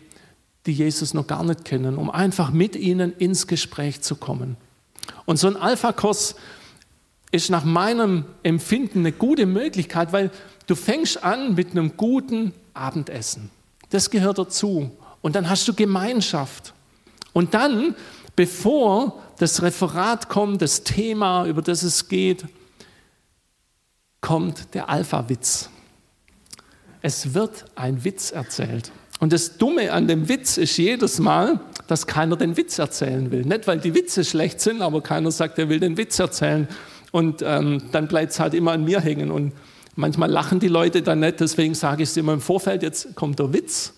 die 0.66 0.72
Jesus 0.72 1.14
noch 1.14 1.26
gar 1.26 1.44
nicht 1.44 1.64
kennen, 1.64 1.96
um 1.96 2.10
einfach 2.10 2.50
mit 2.50 2.76
ihnen 2.76 3.12
ins 3.18 3.46
Gespräch 3.46 4.02
zu 4.02 4.16
kommen. 4.16 4.56
Und 5.24 5.38
so 5.38 5.48
ein 5.48 5.56
Alpha-Kurs 5.56 6.36
ist 7.32 7.50
nach 7.50 7.64
meinem 7.64 8.24
Empfinden 8.42 9.00
eine 9.00 9.12
gute 9.12 9.46
Möglichkeit, 9.46 10.12
weil 10.12 10.30
du 10.66 10.74
fängst 10.74 11.22
an 11.24 11.54
mit 11.54 11.72
einem 11.72 11.96
guten 11.96 12.52
Abendessen. 12.72 13.50
Das 13.90 14.10
gehört 14.10 14.38
dazu. 14.38 14.90
Und 15.22 15.34
dann 15.36 15.48
hast 15.48 15.66
du 15.68 15.74
Gemeinschaft. 15.74 16.72
Und 17.32 17.54
dann, 17.54 17.94
bevor 18.34 19.22
das 19.38 19.62
Referat 19.62 20.28
kommt, 20.28 20.62
das 20.62 20.84
Thema, 20.84 21.46
über 21.46 21.62
das 21.62 21.82
es 21.82 22.08
geht, 22.08 22.46
kommt 24.20 24.74
der 24.74 24.88
Alpha-Witz. 24.88 25.70
Es 27.02 27.34
wird 27.34 27.64
ein 27.74 28.04
Witz 28.04 28.32
erzählt. 28.32 28.90
Und 29.20 29.32
das 29.32 29.56
Dumme 29.56 29.92
an 29.92 30.08
dem 30.08 30.28
Witz 30.28 30.56
ist 30.56 30.76
jedes 30.76 31.18
Mal, 31.18 31.60
dass 31.86 32.06
keiner 32.06 32.36
den 32.36 32.56
Witz 32.56 32.78
erzählen 32.78 33.30
will. 33.30 33.42
Nicht, 33.42 33.66
weil 33.66 33.78
die 33.78 33.94
Witze 33.94 34.24
schlecht 34.24 34.60
sind, 34.60 34.82
aber 34.82 35.00
keiner 35.00 35.30
sagt, 35.30 35.58
er 35.58 35.68
will 35.68 35.80
den 35.80 35.96
Witz 35.96 36.18
erzählen. 36.18 36.68
Und 37.12 37.42
ähm, 37.42 37.82
dann 37.92 38.08
bleibt 38.08 38.32
es 38.32 38.40
halt 38.40 38.52
immer 38.52 38.72
an 38.72 38.84
mir 38.84 39.00
hängen. 39.00 39.30
Und 39.30 39.52
manchmal 39.96 40.30
lachen 40.30 40.60
die 40.60 40.68
Leute 40.68 41.02
dann 41.02 41.20
nicht, 41.20 41.40
deswegen 41.40 41.74
sage 41.74 42.02
ich 42.02 42.10
es 42.10 42.16
immer 42.16 42.32
im 42.32 42.40
Vorfeld, 42.40 42.82
jetzt 42.82 43.14
kommt 43.16 43.38
der 43.38 43.52
Witz, 43.52 43.94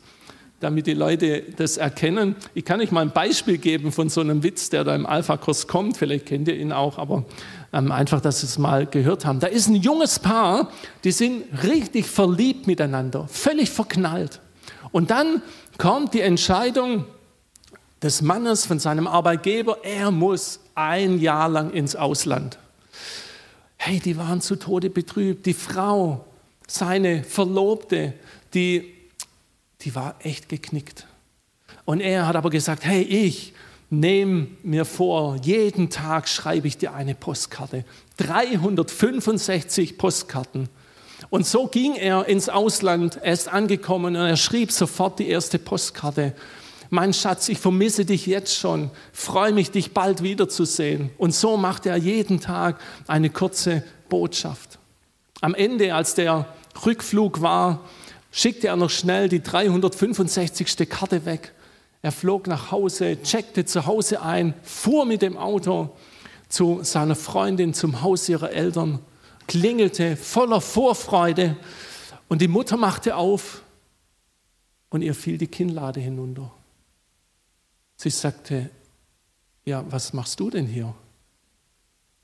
damit 0.61 0.87
die 0.87 0.95
Leute 0.95 1.43
das 1.57 1.77
erkennen. 1.77 2.35
Ich 2.55 2.65
kann 2.65 2.81
euch 2.81 2.91
mal 2.91 3.03
ein 3.03 3.13
Beispiel 3.13 3.59
geben 3.59 3.93
von 3.93 4.09
so 4.09 4.21
einem 4.21 4.43
Witz, 4.43 4.71
der 4.71 4.85
da 4.85 4.95
im 4.95 5.07
Alpha-Kurs 5.07 5.69
kommt. 5.69 5.97
Vielleicht 5.97 6.27
kennt 6.27 6.49
ihr 6.49 6.57
ihn 6.57 6.73
auch, 6.73 6.99
aber 6.99 7.25
ähm, 7.73 7.93
einfach, 7.93 8.21
dass 8.21 8.41
Sie 8.41 8.47
es 8.47 8.59
mal 8.59 8.87
gehört 8.87 9.25
haben. 9.25 9.39
Da 9.41 9.47
ist 9.47 9.69
ein 9.69 9.77
junges 9.77 10.19
Paar, 10.19 10.71
die 11.05 11.13
sind 11.13 11.45
richtig 11.63 12.07
verliebt 12.07 12.67
miteinander, 12.67 13.29
völlig 13.29 13.71
verknallt. 13.71 14.41
Und 14.91 15.11
dann 15.11 15.43
kommt 15.77 16.15
die 16.15 16.23
Entscheidung 16.23 17.05
des 18.03 18.23
Mannes 18.23 18.67
von 18.67 18.79
seinem 18.79 19.07
Arbeitgeber, 19.07 19.79
er 19.83 20.11
muss 20.11 20.61
ein 20.75 21.19
Jahr 21.19 21.49
lang 21.49 21.71
ins 21.73 21.97
Ausland. 21.97 22.59
Hey, 23.79 24.01
die 24.01 24.19
waren 24.19 24.41
zu 24.41 24.57
Tode 24.57 24.91
betrübt. 24.91 25.47
Die 25.47 25.55
Frau, 25.55 26.25
seine 26.67 27.23
Verlobte, 27.25 28.13
die, 28.53 28.93
die 29.81 29.95
war 29.95 30.17
echt 30.21 30.49
geknickt. 30.49 31.07
Und 31.85 32.01
er 32.01 32.27
hat 32.27 32.37
aber 32.37 32.51
gesagt, 32.51 32.85
hey, 32.85 33.03
ich 33.03 33.55
nehme 33.89 34.49
mir 34.63 34.85
vor, 34.85 35.37
jeden 35.37 35.89
Tag 35.89 36.29
schreibe 36.29 36.69
ich 36.69 36.77
dir 36.77 36.93
eine 36.93 37.15
Postkarte. 37.15 37.85
365 38.19 39.97
Postkarten. 39.97 40.69
Und 41.31 41.47
so 41.47 41.67
ging 41.67 41.95
er 41.95 42.27
ins 42.27 42.49
Ausland, 42.49 43.19
er 43.23 43.33
ist 43.33 43.49
angekommen 43.49 44.17
und 44.17 44.27
er 44.27 44.37
schrieb 44.37 44.71
sofort 44.71 45.19
die 45.19 45.29
erste 45.29 45.59
Postkarte 45.59 46.35
mein 46.91 47.13
Schatz, 47.13 47.49
ich 47.49 47.59
vermisse 47.59 48.05
dich 48.05 48.27
jetzt 48.27 48.55
schon, 48.55 48.91
freue 49.13 49.53
mich, 49.53 49.71
dich 49.71 49.93
bald 49.93 50.23
wiederzusehen. 50.23 51.11
Und 51.19 51.35
so 51.35 51.57
macht 51.57 51.87
er 51.87 51.97
jeden 51.97 52.41
Tag 52.41 52.81
eine 53.07 53.31
kurze 53.31 53.83
Botschaft. 54.09 54.79
Am 55.41 55.55
Ende, 55.55 55.95
als 55.95 56.15
der 56.15 56.47
Rückflug 56.85 57.43
war, 57.43 57.85
schickte 58.31 58.69
er 58.69 58.77
noch 58.77 58.91
schnell 58.91 59.29
die 59.29 59.43
365. 59.43 60.89
Karte 60.89 61.25
weg. 61.25 61.53
Er 62.03 62.13
flog 62.13 62.47
nach 62.47 62.71
Hause, 62.71 63.23
checkte 63.23 63.65
zu 63.65 63.87
Hause 63.87 64.23
ein, 64.23 64.55
fuhr 64.63 65.05
mit 65.05 65.23
dem 65.23 65.37
Auto 65.37 65.91
zu 66.49 66.81
seiner 66.83 67.17
Freundin 67.17 67.75
zum 67.75 68.03
Haus 68.03 68.29
ihrer 68.29 68.53
Eltern, 68.53 69.01
klingelte 69.47 70.17
voller 70.17 70.61
Vorfreude 70.61 71.57
und 72.29 72.41
die 72.41 72.49
Mutter 72.49 72.77
machte 72.77 73.17
auf 73.17 73.63
und 74.91 75.03
ihr 75.03 75.15
fiel 75.15 75.39
die 75.39 75.49
Kinnlade 75.49 76.01
hinunter. 76.01 76.53
Sie 78.01 78.11
sagte, 78.11 78.71
ja, 79.65 79.85
was 79.91 80.13
machst 80.13 80.39
du 80.39 80.51
denn 80.51 80.67
hier? 80.67 80.95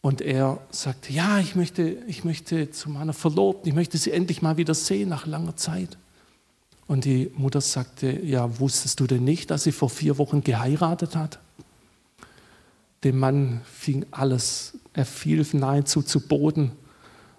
Und 0.01 0.21
er 0.21 0.61
sagte, 0.71 1.13
ja, 1.13 1.41
ich 1.41 1.57
möchte, 1.57 1.83
ich 2.07 2.25
möchte 2.25 2.71
zu 2.71 2.91
meiner 2.91 3.13
Verlobten, 3.13 3.69
ich 3.69 3.75
möchte 3.75 3.99
sie 3.99 4.13
endlich 4.13 4.41
mal 4.41 4.57
wieder 4.57 4.75
sehen 4.75 5.09
nach 5.09 5.27
langer 5.27 5.57
Zeit. 5.57 5.99
Und 6.87 7.05
die 7.05 7.33
Mutter 7.37 7.61
sagte, 7.61 8.25
ja, 8.25 8.61
wusstest 8.61 9.01
du 9.01 9.07
denn 9.09 9.25
nicht, 9.25 9.51
dass 9.51 9.65
sie 9.65 9.73
vor 9.73 9.91
vier 9.91 10.17
Wochen 10.19 10.45
geheiratet 10.45 11.17
hat? 11.17 11.41
Dem 13.03 13.19
Mann 13.19 13.63
fing 13.65 14.07
alles, 14.13 14.79
er 14.93 15.07
fiel 15.07 15.45
nahezu 15.55 16.03
zu 16.03 16.21
Boden. 16.21 16.71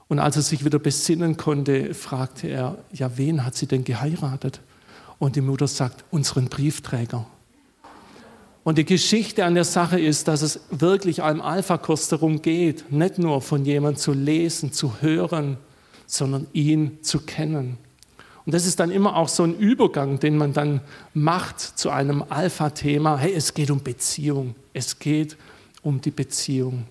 Und 0.10 0.20
als 0.20 0.36
er 0.36 0.42
sich 0.42 0.66
wieder 0.66 0.80
besinnen 0.80 1.38
konnte, 1.38 1.94
fragte 1.94 2.48
er, 2.48 2.84
ja, 2.92 3.18
wen 3.18 3.46
hat 3.46 3.56
sie 3.56 3.68
denn 3.68 3.86
geheiratet? 3.86 4.60
Und 5.20 5.38
die 5.38 5.42
Mutter 5.42 5.68
sagt, 5.68 6.04
unseren 6.12 6.50
Briefträger. 6.50 7.26
Und 8.66 8.80
die 8.80 8.86
Geschichte 8.86 9.46
an 9.46 9.54
der 9.54 9.64
Sache 9.64 10.00
ist, 10.00 10.28
dass 10.28 10.42
es 10.42 10.60
wirklich 10.72 11.22
einem 11.22 11.40
Alpha-Kurs 11.40 12.08
darum 12.08 12.42
geht, 12.42 12.92
nicht 12.92 13.20
nur 13.20 13.44
von 13.44 13.64
jemandem 13.64 14.02
zu 14.02 14.12
lesen, 14.12 14.74
zu 14.74 15.02
hören, 15.02 15.58
sondern 16.08 16.48
ihn 16.52 16.98
zu 17.04 17.20
kennen. 17.20 17.78
Und 18.44 18.56
das 18.56 18.66
ist 18.66 18.80
dann 18.80 18.90
immer 18.90 19.18
auch 19.18 19.30
so 19.30 19.44
ein 19.44 19.56
Übergang, 19.56 20.20
den 20.20 20.36
man 20.36 20.54
dann 20.54 20.82
macht 21.14 21.60
zu 21.60 21.92
einem 21.92 22.24
Alpha-Thema. 22.28 23.20
Hey, 23.20 23.36
es 23.36 23.54
geht 23.54 23.70
um 23.70 23.84
Beziehung. 23.84 24.56
Es 24.74 24.98
geht 24.98 25.38
um 25.84 26.02
die 26.02 26.10
Beziehung. 26.10 26.86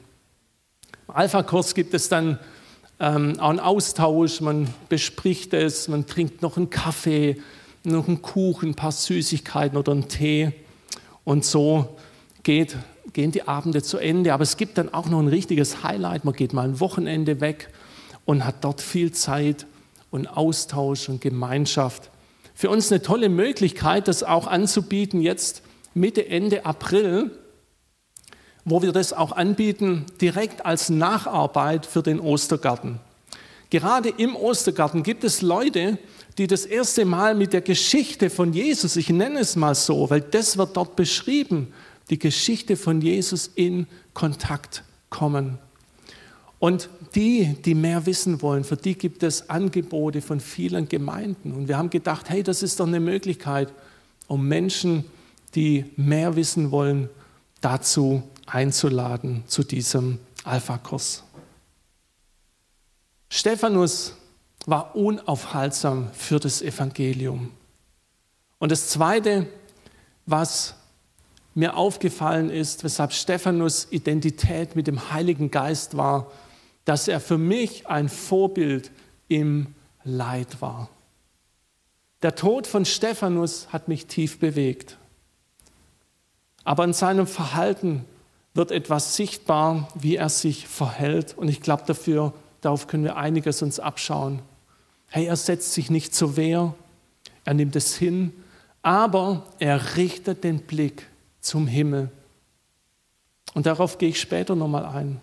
Alpha-Kurs 1.09 1.75
gibt 1.75 1.93
es 1.93 2.09
dann 2.09 2.39
ähm, 3.01 3.41
auch 3.41 3.51
einen 3.51 3.59
Austausch, 3.59 4.41
man 4.41 4.69
bespricht 4.89 5.53
es, 5.53 5.89
man 5.89 6.07
trinkt 6.07 6.41
noch 6.41 6.57
einen 6.57 6.71
Kaffee, 6.71 7.43
noch 7.83 8.07
einen 8.07 8.23
Kuchen, 8.23 8.71
ein 8.71 8.75
paar 8.77 8.93
Süßigkeiten 8.93 9.77
oder 9.77 9.91
einen 9.91 10.07
Tee. 10.07 10.53
Und 11.25 11.45
so 11.45 11.97
geht, 12.43 12.77
gehen 13.13 13.33
die 13.33 13.49
Abende 13.49 13.83
zu 13.83 13.99
Ende. 13.99 14.33
Aber 14.33 14.43
es 14.43 14.57
gibt 14.57 14.79
dann 14.79 14.93
auch 14.93 15.09
noch 15.09 15.21
ein 15.21 15.29
richtiges 15.29 15.83
Highlight. 15.83 16.25
Man 16.25 16.35
geht 16.35 16.53
mal 16.53 16.67
ein 16.69 16.81
Wochenende 16.81 17.41
weg 17.41 17.71
und 18.25 18.45
hat 18.45 18.63
dort 18.63 18.81
viel 18.81 19.13
Zeit 19.13 19.67
und 20.11 20.27
Austausch 20.27 21.09
und 21.09 21.21
Gemeinschaft. 21.21 22.11
Für 22.55 22.71
uns 22.71 22.93
eine 22.93 23.03
tolle 23.03 23.29
Möglichkeit, 23.29 24.07
das 24.07 24.23
auch 24.23 24.47
anzubieten 24.47 25.21
jetzt 25.21 25.63
Mitte, 25.95 26.29
Ende 26.29 26.65
April, 26.67 27.31
wo 28.65 28.83
wir 28.83 28.93
das 28.93 29.13
auch 29.13 29.33
anbieten, 29.33 30.07
direkt 30.21 30.65
als 30.65 30.89
Nacharbeit 30.89 31.85
für 31.85 32.03
den 32.03 32.21
Ostergarten. 32.21 33.01
Gerade 33.71 34.09
im 34.09 34.37
Ostergarten 34.37 35.03
gibt 35.03 35.25
es 35.25 35.43
Leute, 35.43 35.99
die 36.39 36.47
das 36.47 36.67
erste 36.67 37.05
Mal 37.05 37.35
mit 37.35 37.53
der 37.53 37.61
Geschichte 37.61 38.29
von 38.31 38.53
Jesus, 38.53 38.97
ich 38.97 39.09
nenne 39.09 39.41
es 39.41 39.57
mal 39.57 39.75
so, 39.75 40.11
weil 40.11 40.21
das 40.21 40.57
wird 40.59 40.77
dort 40.77 40.97
beschrieben, 40.97 41.73
die 42.11 42.19
Geschichte 42.19 42.77
von 42.77 43.01
Jesus 43.01 43.51
in 43.55 43.87
Kontakt 44.13 44.83
kommen. 45.11 45.59
Und 46.59 46.89
die, 47.15 47.57
die 47.65 47.75
mehr 47.75 48.07
wissen 48.07 48.43
wollen, 48.43 48.65
für 48.65 48.77
die 48.77 48.97
gibt 48.97 49.23
es 49.23 49.49
Angebote 49.51 50.23
von 50.23 50.41
vielen 50.41 50.89
Gemeinden. 50.89 51.53
Und 51.53 51.69
wir 51.69 51.79
haben 51.79 51.91
gedacht, 51.91 52.31
hey, 52.31 52.43
das 52.43 52.63
ist 52.63 52.81
doch 52.81 52.87
eine 52.87 53.01
Möglichkeit, 53.01 53.73
um 54.27 54.49
Menschen, 54.49 55.05
die 55.55 55.85
mehr 55.97 56.37
wissen 56.37 56.71
wollen, 56.71 57.09
dazu 57.61 58.23
einzuladen, 58.47 59.45
zu 59.47 59.63
diesem 59.63 60.19
Alpha-Kurs. 60.45 61.23
Stephanus 63.29 64.15
war 64.67 64.97
unaufhaltsam 64.97 66.11
für 66.13 66.41
das 66.41 66.63
Evangelium. 66.63 67.51
Und 68.59 68.73
das 68.73 68.89
Zweite, 68.89 69.47
was 70.27 70.75
mir 71.55 71.77
aufgefallen 71.77 72.51
ist, 72.51 72.83
weshalb 72.83 73.13
Stephanus 73.13 73.89
Identität 73.91 74.75
mit 74.75 74.87
dem 74.87 75.13
Heiligen 75.13 75.51
Geist 75.51 75.97
war, 75.97 76.31
dass 76.85 77.09
er 77.09 77.21
für 77.21 77.39
mich 77.39 77.87
ein 77.87 78.09
Vorbild 78.09 78.91
im 79.29 79.75
Leid 80.03 80.61
war. 80.61 80.89
Der 82.23 82.35
Tod 82.35 82.67
von 82.67 82.85
Stephanus 82.85 83.69
hat 83.71 83.89
mich 83.89 84.07
tief 84.07 84.39
bewegt. 84.39 84.97
Aber 86.65 86.85
in 86.85 86.93
seinem 86.93 87.27
Verhalten 87.27 88.05
wird 88.55 88.71
etwas 88.71 89.17
sichtbar, 89.17 89.89
wie 89.95 90.17
er 90.17 90.29
sich 90.29 90.67
verhält. 90.67 91.37
Und 91.37 91.49
ich 91.49 91.61
glaube, 91.61 91.83
dafür, 91.87 92.33
darauf 92.61 92.87
können 92.87 93.05
wir 93.05 93.17
einiges 93.17 93.63
uns 93.63 93.79
abschauen. 93.79 94.41
Hey, 95.09 95.27
er 95.27 95.37
setzt 95.37 95.73
sich 95.73 95.91
nicht 95.91 96.15
zur 96.15 96.37
Wehr, 96.37 96.75
er 97.45 97.55
nimmt 97.55 97.77
es 97.77 97.97
hin, 97.97 98.33
aber 98.83 99.47
er 99.59 99.97
richtet 99.97 100.45
den 100.45 100.61
Blick 100.61 101.07
zum 101.41 101.67
Himmel. 101.67 102.11
Und 103.55 103.67
darauf 103.67 103.99
gehe 103.99 104.11
ich 104.11 104.21
später 104.21 104.57
nochmal 104.57 104.85
ein. 104.85 105.21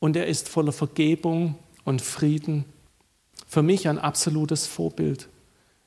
Und 0.00 0.16
er 0.16 0.26
ist 0.26 0.48
voller 0.48 0.72
Vergebung 0.72 1.56
und 1.84 2.02
Frieden. 2.02 2.64
Für 3.46 3.62
mich 3.62 3.88
ein 3.88 3.98
absolutes 3.98 4.66
Vorbild 4.66 5.28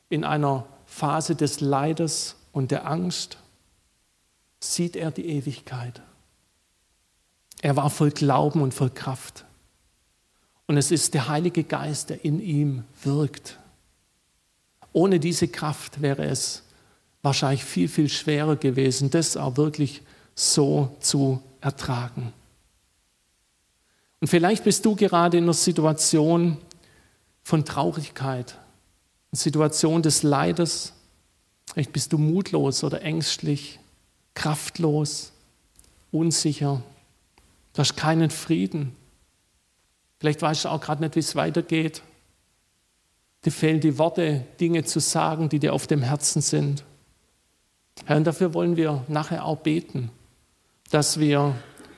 in 0.09 0.23
einer 0.23 0.65
Phase 0.85 1.35
des 1.35 1.59
Leides 1.59 2.35
und 2.53 2.71
der 2.71 2.87
Angst 2.87 3.37
sieht 4.59 4.95
er 4.95 5.11
die 5.11 5.27
Ewigkeit. 5.27 6.01
Er 7.61 7.75
war 7.75 7.89
voll 7.89 8.11
Glauben 8.11 8.61
und 8.61 8.73
voll 8.73 8.89
Kraft. 8.89 9.45
Und 10.67 10.77
es 10.77 10.91
ist 10.91 11.13
der 11.13 11.29
Heilige 11.29 11.63
Geist, 11.63 12.09
der 12.09 12.23
in 12.25 12.41
ihm 12.41 12.83
wirkt. 13.03 13.57
Ohne 14.91 15.19
diese 15.19 15.47
Kraft 15.47 16.01
wäre 16.01 16.25
es 16.25 16.63
wahrscheinlich 17.21 17.63
viel, 17.63 17.87
viel 17.87 18.09
schwerer 18.09 18.57
gewesen, 18.57 19.09
das 19.09 19.37
auch 19.37 19.57
wirklich 19.57 20.01
so 20.35 20.95
zu 20.99 21.41
ertragen. 21.61 22.33
Und 24.19 24.27
vielleicht 24.27 24.63
bist 24.63 24.85
du 24.85 24.95
gerade 24.95 25.37
in 25.37 25.45
einer 25.45 25.53
Situation 25.53 26.57
von 27.43 27.63
Traurigkeit, 27.63 28.57
eine 29.31 29.39
Situation 29.39 30.01
des 30.01 30.23
Leides. 30.23 30.93
Vielleicht 31.71 31.93
bist 31.93 32.11
du 32.11 32.17
mutlos 32.17 32.83
oder 32.83 33.01
ängstlich, 33.03 33.79
kraftlos, 34.33 35.31
unsicher. 36.11 36.81
Du 37.73 37.79
hast 37.79 37.95
keinen 37.95 38.31
Frieden. 38.31 38.96
Vielleicht 40.19 40.41
weißt 40.41 40.65
du 40.65 40.69
auch 40.69 40.81
gerade 40.81 41.01
nicht, 41.01 41.15
wie 41.15 41.19
es 41.19 41.35
weitergeht. 41.35 42.01
Dir 43.45 43.51
fehlen 43.51 43.79
die 43.79 43.97
Worte, 43.97 44.45
Dinge 44.59 44.83
zu 44.83 44.99
sagen, 44.99 45.49
die 45.49 45.59
dir 45.59 45.73
auf 45.73 45.87
dem 45.87 46.01
Herzen 46.01 46.41
sind. 46.41 46.83
Herr, 48.05 48.17
und 48.17 48.25
dafür 48.25 48.53
wollen 48.53 48.75
wir 48.77 49.03
nachher 49.07 49.45
auch 49.45 49.57
beten, 49.57 50.11
dass 50.89 51.19
wir 51.19 51.55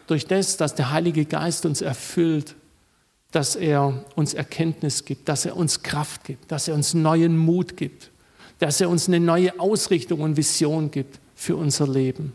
durch 0.08 0.26
das, 0.26 0.58
dass 0.58 0.76
der 0.76 0.92
Heilige 0.92 1.26
Geist 1.26 1.66
uns 1.66 1.82
erfüllt, 1.82 2.56
dass 3.32 3.56
er 3.56 4.04
uns 4.16 4.34
Erkenntnis 4.34 5.06
gibt, 5.06 5.30
dass 5.30 5.46
er 5.46 5.56
uns 5.56 5.84
Kraft 5.84 6.24
gibt, 6.24 6.52
dass 6.52 6.68
er 6.68 6.74
uns 6.74 6.94
neuen 6.94 7.38
Mut 7.38 7.78
gibt, 7.78 8.12
dass 8.58 8.82
er 8.82 8.90
uns 8.90 9.08
eine 9.08 9.20
neue 9.20 9.60
Ausrichtung 9.60 10.22
und 10.22 10.36
Vision 10.36 10.90
gibt 10.92 11.20
für 11.36 11.56
unser 11.56 11.88
Leben. 11.88 12.34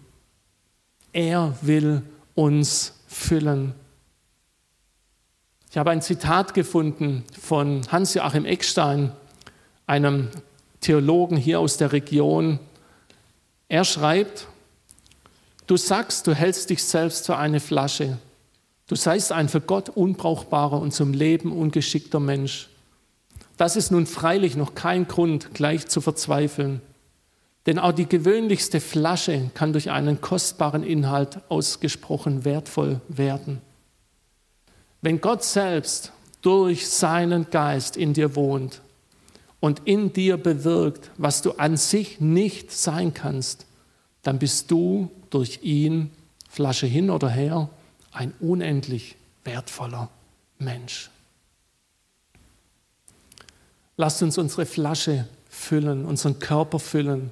Er 1.13 1.57
will 1.63 2.03
uns 2.35 2.95
füllen 3.09 3.75
ich 5.75 5.79
habe 5.79 5.91
ein 5.91 6.03
Zitat 6.03 6.55
gefunden 6.55 7.25
von 7.37 7.81
Hans-Joachim 7.91 8.45
Eckstein, 8.45 9.11
einem 9.89 10.29
Theologen 10.81 11.37
hier 11.37 11.59
aus 11.59 11.79
der 11.79 11.91
Region. 11.91 12.61
Er 13.67 13.83
schreibt, 13.83 14.47
du 15.67 15.77
sagst, 15.77 16.29
du 16.29 16.33
hältst 16.33 16.71
dich 16.71 16.85
selbst 16.85 17.27
für 17.27 17.39
eine 17.39 17.59
Flasche. 17.59 18.19
Du 18.87 18.95
seist 18.95 19.33
ein 19.33 19.49
für 19.49 19.61
Gott 19.61 19.89
unbrauchbarer 19.89 20.81
und 20.81 20.95
zum 20.95 21.13
Leben 21.13 21.51
ungeschickter 21.51 22.21
Mensch. 22.21 22.69
Das 23.57 23.75
ist 23.75 23.91
nun 23.91 24.07
freilich 24.07 24.55
noch 24.55 24.77
kein 24.77 25.09
Grund, 25.09 25.55
gleich 25.55 25.89
zu 25.89 26.01
verzweifeln. 26.01 26.83
Denn 27.67 27.81
auch 27.81 27.91
die 27.91 28.09
gewöhnlichste 28.09 28.81
Flasche 28.81 29.51
kann 29.55 29.73
durch 29.73 29.91
einen 29.91 30.21
kostbaren 30.21 30.85
Inhalt 30.85 31.41
ausgesprochen 31.49 32.45
wertvoll 32.45 33.01
werden. 33.09 33.61
Wenn 35.05 35.21
Gott 35.21 35.45
selbst 35.45 36.13
durch 36.41 36.89
seinen 36.89 37.51
Geist 37.51 37.99
in 37.99 38.15
dir 38.15 38.37
wohnt 38.37 38.81
und 39.61 39.83
in 39.85 40.15
dir 40.15 40.39
bewirkt, 40.39 41.11
was 41.19 41.43
du 41.43 41.53
an 41.53 41.77
sich 41.77 42.21
nicht 42.21 42.73
sein 42.73 43.13
kannst, 43.13 43.67
dann 44.23 44.39
bist 44.39 44.71
du 44.71 45.11
durch 45.29 45.59
ihn, 45.63 46.11
Flasche 46.49 46.87
hin 46.87 47.11
oder 47.11 47.29
her, 47.29 47.69
ein 48.13 48.33
unendlich 48.41 49.17
wertvoller 49.45 50.09
Mensch. 50.59 51.11
Lasst 53.99 54.23
uns 54.23 54.39
unsere 54.39 54.65
Flasche 54.65 55.29
füllen, 55.51 56.07
unseren 56.07 56.39
Körper 56.39 56.79
füllen 56.79 57.31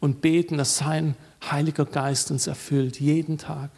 und 0.00 0.22
beten, 0.22 0.56
dass 0.56 0.78
sein 0.78 1.14
Heiliger 1.48 1.84
Geist 1.84 2.32
uns 2.32 2.48
erfüllt, 2.48 2.98
jeden 2.98 3.38
Tag. 3.38 3.70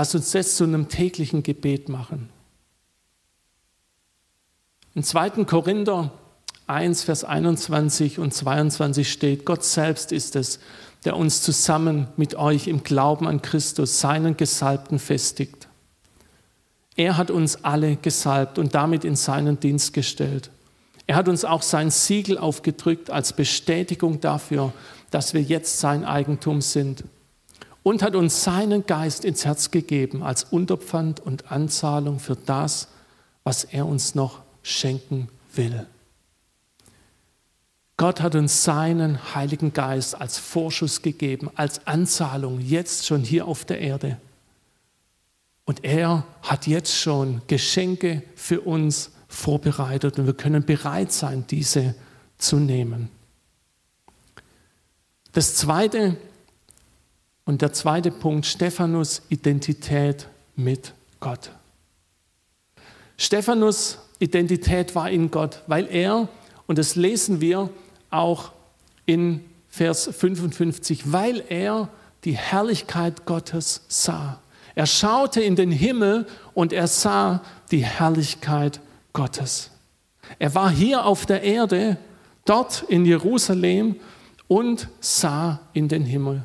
Lass 0.00 0.14
uns 0.14 0.30
das 0.30 0.56
zu 0.56 0.64
einem 0.64 0.88
täglichen 0.88 1.42
Gebet 1.42 1.90
machen. 1.90 2.30
In 4.94 5.04
2. 5.04 5.44
Korinther 5.44 6.10
1, 6.66 7.02
Vers 7.02 7.22
21 7.22 8.18
und 8.18 8.32
22 8.32 9.12
steht, 9.12 9.44
Gott 9.44 9.62
selbst 9.62 10.10
ist 10.10 10.36
es, 10.36 10.58
der 11.04 11.18
uns 11.18 11.42
zusammen 11.42 12.08
mit 12.16 12.34
euch 12.34 12.66
im 12.66 12.82
Glauben 12.82 13.28
an 13.28 13.42
Christus, 13.42 14.00
seinen 14.00 14.38
Gesalbten, 14.38 14.98
festigt. 14.98 15.68
Er 16.96 17.18
hat 17.18 17.30
uns 17.30 17.62
alle 17.62 17.96
gesalbt 17.96 18.58
und 18.58 18.74
damit 18.74 19.04
in 19.04 19.16
seinen 19.16 19.60
Dienst 19.60 19.92
gestellt. 19.92 20.50
Er 21.06 21.16
hat 21.16 21.28
uns 21.28 21.44
auch 21.44 21.60
sein 21.60 21.90
Siegel 21.90 22.38
aufgedrückt 22.38 23.10
als 23.10 23.34
Bestätigung 23.34 24.18
dafür, 24.22 24.72
dass 25.10 25.34
wir 25.34 25.42
jetzt 25.42 25.78
sein 25.78 26.06
Eigentum 26.06 26.62
sind 26.62 27.04
und 27.82 28.02
hat 28.02 28.14
uns 28.14 28.44
seinen 28.44 28.86
Geist 28.86 29.24
ins 29.24 29.44
Herz 29.44 29.70
gegeben 29.70 30.22
als 30.22 30.44
Unterpfand 30.44 31.20
und 31.20 31.50
Anzahlung 31.50 32.18
für 32.18 32.36
das, 32.36 32.88
was 33.44 33.64
er 33.64 33.86
uns 33.86 34.14
noch 34.14 34.40
schenken 34.62 35.28
will. 35.54 35.86
Gott 37.96 38.20
hat 38.22 38.34
uns 38.34 38.64
seinen 38.64 39.34
Heiligen 39.34 39.72
Geist 39.72 40.18
als 40.18 40.38
Vorschuss 40.38 41.02
gegeben, 41.02 41.50
als 41.54 41.86
Anzahlung, 41.86 42.60
jetzt 42.60 43.06
schon 43.06 43.22
hier 43.22 43.46
auf 43.46 43.64
der 43.64 43.80
Erde. 43.80 44.18
Und 45.66 45.84
er 45.84 46.24
hat 46.42 46.66
jetzt 46.66 46.96
schon 46.96 47.42
Geschenke 47.46 48.22
für 48.34 48.62
uns 48.62 49.10
vorbereitet 49.28 50.18
und 50.18 50.26
wir 50.26 50.34
können 50.34 50.64
bereit 50.64 51.12
sein, 51.12 51.44
diese 51.48 51.94
zu 52.38 52.56
nehmen. 52.56 53.10
Das 55.32 55.54
Zweite, 55.54 56.16
und 57.50 57.62
der 57.62 57.72
zweite 57.72 58.12
Punkt, 58.12 58.46
Stephanus 58.46 59.22
Identität 59.28 60.28
mit 60.54 60.94
Gott. 61.18 61.50
Stephanus 63.16 63.98
Identität 64.20 64.94
war 64.94 65.10
in 65.10 65.32
Gott, 65.32 65.60
weil 65.66 65.88
er, 65.90 66.28
und 66.68 66.78
das 66.78 66.94
lesen 66.94 67.40
wir 67.40 67.68
auch 68.08 68.52
in 69.04 69.44
Vers 69.68 70.08
55, 70.16 71.10
weil 71.10 71.42
er 71.48 71.88
die 72.22 72.36
Herrlichkeit 72.36 73.26
Gottes 73.26 73.80
sah. 73.88 74.38
Er 74.76 74.86
schaute 74.86 75.40
in 75.40 75.56
den 75.56 75.72
Himmel 75.72 76.28
und 76.54 76.72
er 76.72 76.86
sah 76.86 77.42
die 77.72 77.84
Herrlichkeit 77.84 78.78
Gottes. 79.12 79.72
Er 80.38 80.54
war 80.54 80.70
hier 80.70 81.04
auf 81.04 81.26
der 81.26 81.42
Erde, 81.42 81.96
dort 82.44 82.84
in 82.86 83.04
Jerusalem 83.04 83.96
und 84.46 84.86
sah 85.00 85.58
in 85.72 85.88
den 85.88 86.04
Himmel. 86.04 86.44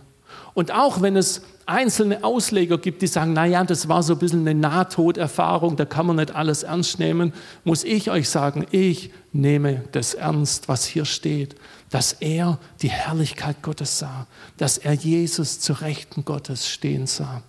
Und 0.56 0.72
auch 0.72 1.02
wenn 1.02 1.18
es 1.18 1.42
einzelne 1.66 2.24
Ausleger 2.24 2.78
gibt, 2.78 3.02
die 3.02 3.08
sagen, 3.08 3.34
naja, 3.34 3.64
das 3.66 3.90
war 3.90 4.02
so 4.02 4.14
ein 4.14 4.20
bisschen 4.20 4.48
eine 4.48 4.58
Nahtoderfahrung, 4.58 5.76
da 5.76 5.84
kann 5.84 6.06
man 6.08 6.16
nicht 6.16 6.34
alles 6.34 6.64
ernst 6.64 6.98
nehmen, 6.98 7.34
muss 7.66 7.84
ich 7.84 8.10
euch 8.10 8.30
sagen, 8.30 8.66
ich 8.72 9.12
nehme 9.34 9.84
das 9.92 10.14
ernst, 10.14 10.70
was 10.70 10.86
hier 10.86 11.04
steht, 11.04 11.56
dass 11.90 12.14
er 12.14 12.58
die 12.82 12.90
Herrlichkeit 12.90 13.62
Gottes 13.64 14.00
sah, 14.00 14.28
dass 14.58 14.78
er 14.78 14.94
Jesus 14.94 15.60
zu 15.60 15.74
Rechten 15.74 16.24
Gottes 16.24 16.70
stehen 16.70 17.06
sah. 17.06 17.44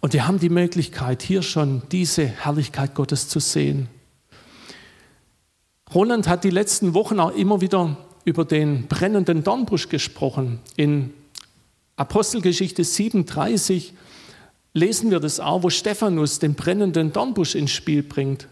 Und 0.00 0.14
wir 0.14 0.26
haben 0.26 0.40
die 0.40 0.48
Möglichkeit, 0.48 1.22
hier 1.22 1.42
schon 1.42 1.82
diese 1.92 2.26
Herrlichkeit 2.26 2.96
Gottes 2.96 3.28
zu 3.28 3.38
sehen. 3.38 3.88
Roland 5.94 6.26
hat 6.26 6.42
die 6.42 6.50
letzten 6.50 6.92
Wochen 6.94 7.20
auch 7.20 7.30
immer 7.30 7.60
wieder 7.60 7.96
über 8.24 8.44
den 8.44 8.86
brennenden 8.86 9.42
Dornbusch 9.44 9.88
gesprochen. 9.88 10.60
In 10.76 11.12
Apostelgeschichte 11.96 12.84
37 12.84 13.92
lesen 14.74 15.10
wir 15.10 15.20
das 15.20 15.40
auch, 15.40 15.62
wo 15.62 15.70
Stephanus 15.70 16.38
den 16.38 16.54
brennenden 16.54 17.12
Dornbusch 17.12 17.54
ins 17.54 17.70
Spiel 17.70 18.02
bringt. 18.02 18.48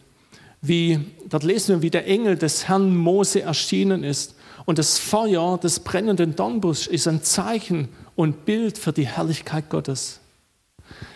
Wie, 0.61 1.01
dort 1.29 1.43
lesen 1.43 1.77
wir, 1.77 1.83
wie 1.83 1.91
der 1.91 2.07
Engel 2.07 2.37
des 2.37 2.69
Herrn 2.69 2.95
Mose 2.95 3.43
erschienen 3.43 4.05
ist. 4.05 4.35
Und 4.67 4.79
das 4.79 4.99
Feuer 4.99 5.59
des 5.59 5.81
brennenden 5.81 6.37
Dornbuschs 6.37 6.87
ist 6.87 7.09
ein 7.09 7.23
Zeichen 7.23 7.89
und 8.15 8.45
Bild 8.45 8.77
für 8.77 8.93
die 8.93 9.07
Herrlichkeit 9.07 9.71
Gottes. 9.71 10.21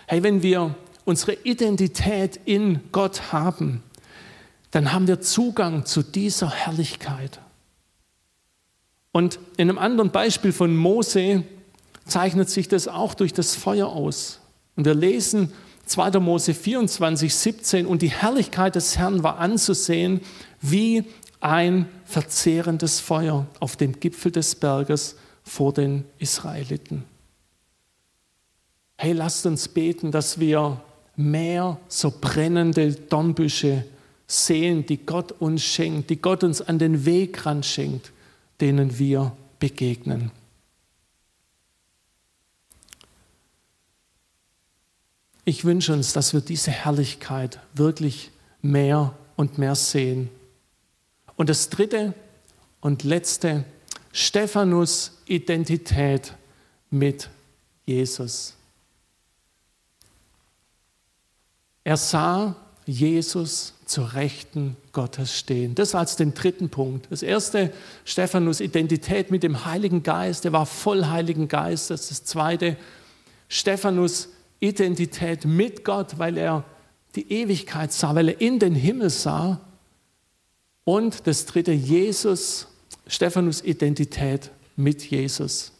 Hey, 0.06 0.22
wenn 0.22 0.42
wir 0.42 0.74
unsere 1.04 1.34
Identität 1.44 2.40
in 2.46 2.80
Gott 2.90 3.32
haben, 3.32 3.82
dann 4.70 4.92
haben 4.92 5.06
wir 5.06 5.20
Zugang 5.20 5.84
zu 5.84 6.02
dieser 6.02 6.50
Herrlichkeit. 6.50 7.38
Und 9.16 9.38
in 9.56 9.70
einem 9.70 9.78
anderen 9.78 10.10
Beispiel 10.10 10.50
von 10.52 10.76
Mose 10.76 11.44
zeichnet 12.04 12.50
sich 12.50 12.66
das 12.66 12.88
auch 12.88 13.14
durch 13.14 13.32
das 13.32 13.54
Feuer 13.54 13.86
aus. 13.86 14.40
Und 14.74 14.86
wir 14.86 14.94
lesen 14.94 15.52
2. 15.86 16.18
Mose 16.18 16.52
24, 16.52 17.32
17, 17.32 17.86
und 17.86 18.02
die 18.02 18.10
Herrlichkeit 18.10 18.74
des 18.74 18.98
Herrn 18.98 19.22
war 19.22 19.38
anzusehen 19.38 20.20
wie 20.60 21.04
ein 21.38 21.86
verzehrendes 22.04 22.98
Feuer 22.98 23.46
auf 23.60 23.76
dem 23.76 24.00
Gipfel 24.00 24.32
des 24.32 24.56
Berges 24.56 25.14
vor 25.44 25.72
den 25.72 26.04
Israeliten. 26.18 27.04
Hey, 28.96 29.12
lasst 29.12 29.46
uns 29.46 29.68
beten, 29.68 30.10
dass 30.10 30.40
wir 30.40 30.80
mehr 31.14 31.78
so 31.86 32.12
brennende 32.20 32.90
Dornbüsche 32.90 33.84
sehen, 34.26 34.84
die 34.86 35.06
Gott 35.06 35.30
uns 35.30 35.62
schenkt, 35.62 36.10
die 36.10 36.20
Gott 36.20 36.42
uns 36.42 36.60
an 36.60 36.80
den 36.80 37.04
Weg 37.04 37.46
ran 37.46 37.62
schenkt, 37.62 38.10
denen 38.60 38.98
wir 38.98 39.36
begegnen. 39.58 40.30
Ich 45.44 45.64
wünsche 45.64 45.92
uns, 45.92 46.12
dass 46.12 46.32
wir 46.32 46.40
diese 46.40 46.70
Herrlichkeit 46.70 47.60
wirklich 47.74 48.30
mehr 48.62 49.14
und 49.36 49.58
mehr 49.58 49.74
sehen. 49.74 50.30
Und 51.36 51.48
das 51.48 51.68
dritte 51.68 52.14
und 52.80 53.02
letzte, 53.02 53.64
Stephanus 54.12 55.18
Identität 55.26 56.34
mit 56.90 57.28
Jesus. 57.84 58.54
Er 61.82 61.96
sah 61.98 62.56
Jesus 62.86 63.73
zur 63.86 64.14
Rechten 64.14 64.76
Gottes 64.92 65.36
stehen. 65.38 65.74
Das 65.74 65.94
als 65.94 66.16
den 66.16 66.34
dritten 66.34 66.70
Punkt. 66.70 67.06
Das 67.10 67.22
erste, 67.22 67.72
Stephanus 68.04 68.60
Identität 68.60 69.30
mit 69.30 69.42
dem 69.42 69.64
Heiligen 69.64 70.02
Geist. 70.02 70.44
Er 70.44 70.52
war 70.52 70.66
voll 70.66 71.06
Heiligen 71.06 71.48
Geist. 71.48 71.90
Das 71.90 72.02
ist 72.02 72.10
das 72.10 72.24
zweite, 72.24 72.76
Stephanus 73.48 74.28
Identität 74.60 75.44
mit 75.44 75.84
Gott, 75.84 76.18
weil 76.18 76.38
er 76.38 76.64
die 77.14 77.30
Ewigkeit 77.30 77.92
sah, 77.92 78.14
weil 78.14 78.30
er 78.30 78.40
in 78.40 78.58
den 78.58 78.74
Himmel 78.74 79.10
sah. 79.10 79.60
Und 80.84 81.26
das 81.26 81.46
dritte, 81.46 81.72
Jesus, 81.72 82.68
Stephanus 83.06 83.62
Identität 83.62 84.50
mit 84.76 85.02
Jesus. 85.04 85.72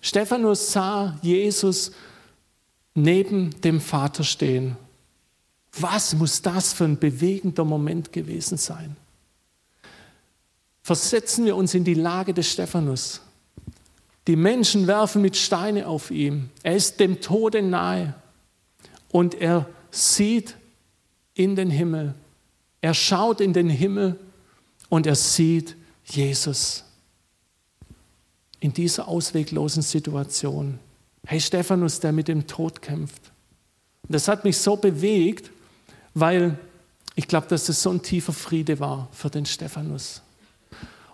Stephanus 0.00 0.72
sah 0.72 1.18
Jesus 1.22 1.92
neben 2.94 3.60
dem 3.62 3.80
Vater 3.80 4.24
stehen 4.24 4.76
was 5.82 6.14
muss 6.14 6.42
das 6.42 6.72
für 6.72 6.84
ein 6.84 6.98
bewegender 6.98 7.64
Moment 7.64 8.12
gewesen 8.12 8.58
sein? 8.58 8.96
Versetzen 10.82 11.44
wir 11.44 11.56
uns 11.56 11.74
in 11.74 11.84
die 11.84 11.94
Lage 11.94 12.32
des 12.32 12.50
Stephanus. 12.50 13.20
Die 14.26 14.36
Menschen 14.36 14.86
werfen 14.86 15.22
mit 15.22 15.36
Steine 15.36 15.86
auf 15.86 16.10
ihn. 16.10 16.50
Er 16.62 16.76
ist 16.76 17.00
dem 17.00 17.20
Tode 17.20 17.62
nahe 17.62 18.14
und 19.10 19.34
er 19.34 19.68
sieht 19.90 20.56
in 21.34 21.56
den 21.56 21.70
Himmel. 21.70 22.14
Er 22.80 22.94
schaut 22.94 23.40
in 23.40 23.52
den 23.52 23.70
Himmel 23.70 24.18
und 24.88 25.06
er 25.06 25.14
sieht 25.14 25.76
Jesus 26.04 26.84
in 28.60 28.72
dieser 28.72 29.08
ausweglosen 29.08 29.82
Situation. 29.82 30.78
Hey 31.26 31.40
Stephanus, 31.40 32.00
der 32.00 32.12
mit 32.12 32.28
dem 32.28 32.46
Tod 32.46 32.82
kämpft. 32.82 33.30
Und 34.02 34.14
das 34.14 34.28
hat 34.28 34.44
mich 34.44 34.56
so 34.58 34.76
bewegt, 34.76 35.50
weil 36.14 36.58
ich 37.14 37.26
glaube, 37.28 37.48
dass 37.48 37.68
es 37.68 37.82
so 37.82 37.90
ein 37.90 38.02
tiefer 38.02 38.32
Friede 38.32 38.78
war 38.80 39.08
für 39.12 39.30
den 39.30 39.44
Stephanus. 39.44 40.22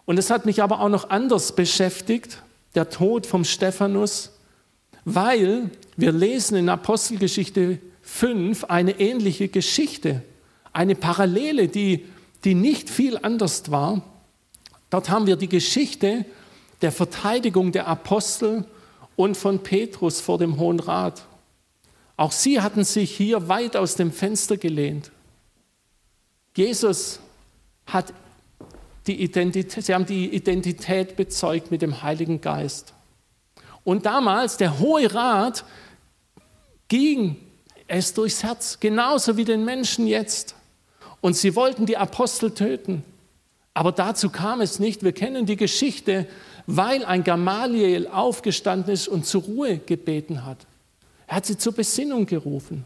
Und 0.04 0.18
es 0.18 0.30
hat 0.30 0.44
mich 0.44 0.62
aber 0.62 0.80
auch 0.80 0.88
noch 0.88 1.10
anders 1.10 1.54
beschäftigt, 1.54 2.42
der 2.74 2.90
Tod 2.90 3.26
vom 3.26 3.44
Stephanus, 3.44 4.32
weil 5.04 5.70
wir 5.96 6.12
lesen 6.12 6.56
in 6.56 6.68
Apostelgeschichte 6.68 7.78
5 8.02 8.64
eine 8.64 9.00
ähnliche 9.00 9.48
Geschichte, 9.48 10.22
eine 10.72 10.94
Parallele, 10.94 11.68
die, 11.68 12.04
die 12.44 12.54
nicht 12.54 12.90
viel 12.90 13.18
anders 13.18 13.70
war. 13.70 14.02
Dort 14.90 15.08
haben 15.08 15.26
wir 15.26 15.36
die 15.36 15.48
Geschichte 15.48 16.26
der 16.82 16.92
Verteidigung 16.92 17.72
der 17.72 17.86
Apostel 17.86 18.66
und 19.16 19.36
von 19.36 19.60
Petrus 19.60 20.20
vor 20.20 20.38
dem 20.38 20.58
Hohen 20.58 20.80
Rat. 20.80 21.24
Auch 22.16 22.32
sie 22.32 22.60
hatten 22.60 22.84
sich 22.84 23.16
hier 23.16 23.48
weit 23.48 23.76
aus 23.76 23.96
dem 23.96 24.12
Fenster 24.12 24.56
gelehnt. 24.56 25.10
Jesus 26.56 27.20
hat 27.86 28.12
die 29.06 29.20
Identität, 29.22 29.84
sie 29.84 29.94
haben 29.94 30.06
die 30.06 30.34
Identität 30.34 31.16
bezeugt 31.16 31.70
mit 31.70 31.82
dem 31.82 32.02
Heiligen 32.02 32.40
Geist. 32.40 32.94
Und 33.82 34.06
damals, 34.06 34.56
der 34.56 34.78
Hohe 34.78 35.12
Rat 35.12 35.64
ging 36.88 37.36
es 37.86 38.14
durchs 38.14 38.42
Herz, 38.42 38.78
genauso 38.80 39.36
wie 39.36 39.44
den 39.44 39.64
Menschen 39.64 40.06
jetzt. 40.06 40.54
Und 41.20 41.36
sie 41.36 41.54
wollten 41.54 41.86
die 41.86 41.96
Apostel 41.96 42.52
töten. 42.52 43.04
Aber 43.74 43.92
dazu 43.92 44.30
kam 44.30 44.60
es 44.60 44.78
nicht. 44.78 45.02
Wir 45.02 45.12
kennen 45.12 45.46
die 45.46 45.56
Geschichte, 45.56 46.26
weil 46.66 47.04
ein 47.04 47.24
Gamaliel 47.24 48.06
aufgestanden 48.06 48.94
ist 48.94 49.08
und 49.08 49.26
zur 49.26 49.42
Ruhe 49.42 49.78
gebeten 49.78 50.46
hat. 50.46 50.58
Er 51.26 51.36
hat 51.36 51.46
sie 51.46 51.56
zur 51.56 51.72
Besinnung 51.72 52.26
gerufen. 52.26 52.84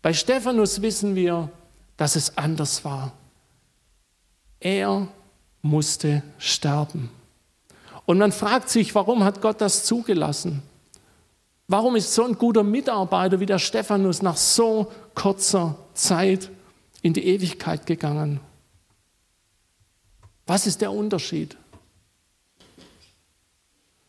Bei 0.00 0.12
Stephanus 0.12 0.82
wissen 0.82 1.14
wir, 1.14 1.50
dass 1.96 2.16
es 2.16 2.36
anders 2.36 2.84
war. 2.84 3.12
Er 4.58 5.08
musste 5.62 6.22
sterben. 6.38 7.10
Und 8.06 8.18
man 8.18 8.32
fragt 8.32 8.68
sich, 8.68 8.94
warum 8.94 9.24
hat 9.24 9.40
Gott 9.40 9.60
das 9.60 9.84
zugelassen? 9.84 10.62
Warum 11.68 11.96
ist 11.96 12.12
so 12.12 12.24
ein 12.24 12.36
guter 12.36 12.64
Mitarbeiter 12.64 13.40
wie 13.40 13.46
der 13.46 13.58
Stephanus 13.58 14.22
nach 14.22 14.36
so 14.36 14.90
kurzer 15.14 15.76
Zeit 15.94 16.50
in 17.00 17.12
die 17.12 17.24
Ewigkeit 17.26 17.86
gegangen? 17.86 18.40
Was 20.46 20.66
ist 20.66 20.80
der 20.80 20.92
Unterschied? 20.92 21.56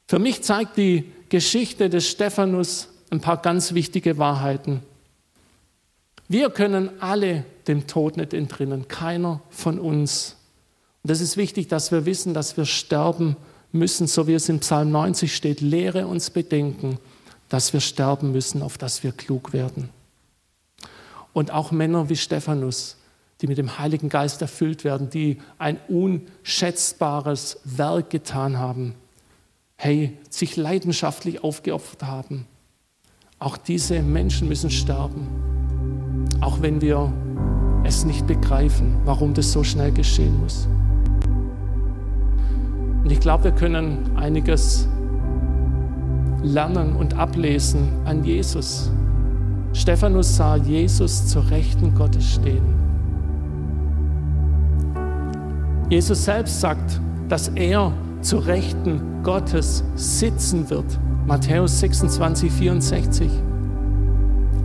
Für 0.07 0.19
mich 0.19 0.43
zeigt 0.43 0.77
die 0.77 1.11
Geschichte 1.29 1.89
des 1.89 2.07
Stephanus 2.07 2.89
ein 3.13 3.21
paar 3.21 3.37
ganz 3.37 3.73
wichtige 3.73 4.17
Wahrheiten. 4.17 4.81
Wir 6.27 6.49
können 6.49 6.89
alle 6.99 7.45
dem 7.67 7.85
Tod 7.85 8.17
nicht 8.17 8.33
entrinnen, 8.33 8.87
keiner 8.87 9.41
von 9.49 9.79
uns. 9.79 10.35
Und 11.03 11.11
es 11.11 11.21
ist 11.21 11.37
wichtig, 11.37 11.67
dass 11.67 11.91
wir 11.91 12.05
wissen, 12.05 12.33
dass 12.33 12.57
wir 12.57 12.65
sterben 12.65 13.35
müssen, 13.71 14.07
so 14.07 14.27
wie 14.27 14.33
es 14.33 14.49
im 14.49 14.59
Psalm 14.59 14.91
90 14.91 15.35
steht. 15.35 15.61
Lehre 15.61 16.07
uns 16.07 16.31
bedenken, 16.31 16.97
dass 17.49 17.71
wir 17.71 17.81
sterben 17.81 18.31
müssen, 18.31 18.63
auf 18.63 18.77
dass 18.77 19.03
wir 19.03 19.11
klug 19.11 19.53
werden. 19.53 19.89
Und 21.33 21.51
auch 21.51 21.71
Männer 21.71 22.09
wie 22.09 22.15
Stephanus, 22.15 22.97
die 23.41 23.47
mit 23.47 23.57
dem 23.57 23.77
Heiligen 23.77 24.09
Geist 24.09 24.41
erfüllt 24.41 24.83
werden, 24.83 25.09
die 25.09 25.37
ein 25.59 25.79
unschätzbares 25.87 27.59
Werk 27.63 28.09
getan 28.09 28.57
haben, 28.57 28.95
hey, 29.75 30.17
sich 30.29 30.55
leidenschaftlich 30.55 31.43
aufgeopfert 31.43 32.03
haben. 32.03 32.47
Auch 33.43 33.57
diese 33.57 34.01
Menschen 34.01 34.47
müssen 34.47 34.69
sterben, 34.69 35.27
auch 36.39 36.61
wenn 36.61 36.79
wir 36.79 37.11
es 37.83 38.05
nicht 38.05 38.25
begreifen, 38.25 38.95
warum 39.03 39.33
das 39.33 39.51
so 39.51 39.65
schnell 39.65 39.91
geschehen 39.91 40.39
muss. 40.39 40.65
Und 43.03 43.11
ich 43.11 43.19
glaube, 43.19 43.43
wir 43.43 43.51
können 43.51 44.15
einiges 44.15 44.87
lernen 46.41 46.95
und 46.95 47.15
ablesen 47.15 47.89
an 48.05 48.23
Jesus. 48.23 48.89
Stephanus 49.73 50.37
sah 50.37 50.55
Jesus 50.55 51.27
zur 51.27 51.49
Rechten 51.49 51.93
Gottes 51.95 52.35
stehen. 52.35 52.63
Jesus 55.89 56.23
selbst 56.23 56.61
sagt, 56.61 57.01
dass 57.27 57.49
er 57.49 57.91
zur 58.21 58.45
Rechten 58.45 59.01
Gottes 59.21 59.83
sitzen 59.95 60.69
wird. 60.69 60.97
Matthäus 61.25 61.79
26, 61.79 62.51
64. 62.51 63.29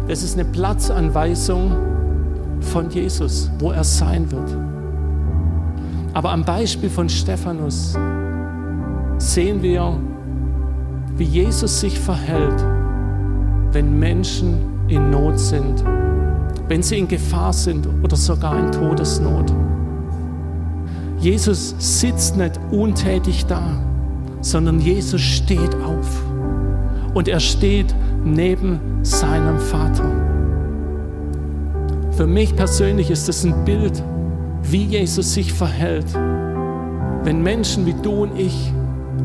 Das 0.09 0.23
ist 0.25 0.35
eine 0.35 0.44
Platzanweisung 0.44 1.71
von 2.61 2.90
Jesus, 2.90 3.51
wo 3.61 3.71
er 3.71 3.85
sein 3.85 4.31
wird. 4.33 4.57
Aber 6.14 6.33
am 6.33 6.44
Beispiel 6.44 6.90
von 6.90 7.09
Stephanus 7.09 7.97
sehen 9.18 9.62
wir, 9.62 10.01
wie 11.16 11.25
Jesus 11.25 11.81
sich 11.81 11.99
verhält, 11.99 12.64
wenn 13.71 13.99
Menschen 13.99 14.57
in 14.88 15.11
Not 15.11 15.38
sind, 15.38 15.85
wenn 16.66 16.83
sie 16.83 16.99
in 16.99 17.07
Gefahr 17.07 17.53
sind 17.53 17.87
oder 18.03 18.16
sogar 18.16 18.59
in 18.59 18.73
Todesnot. 18.73 19.53
Jesus 21.21 21.75
sitzt 21.79 22.37
nicht 22.37 22.59
untätig 22.73 23.47
da, 23.47 23.62
sondern 24.40 24.81
Jesus 24.81 25.21
steht 25.21 25.75
auf 25.85 26.28
und 27.19 27.27
er 27.27 27.41
steht 27.41 27.93
neben 28.25 28.79
seinem 29.03 29.59
Vater. 29.59 30.05
Für 32.13 32.29
mich 32.29 32.55
persönlich 32.55 33.11
ist 33.11 33.29
es 33.29 33.43
ein 33.43 33.65
Bild, 33.65 34.05
wie 34.63 34.85
Jesus 34.85 35.35
sich 35.35 35.53
verhält, 35.53 36.07
wenn 37.25 37.43
Menschen 37.43 37.87
wie 37.87 37.95
du 38.05 38.23
und 38.23 38.39
ich 38.39 38.73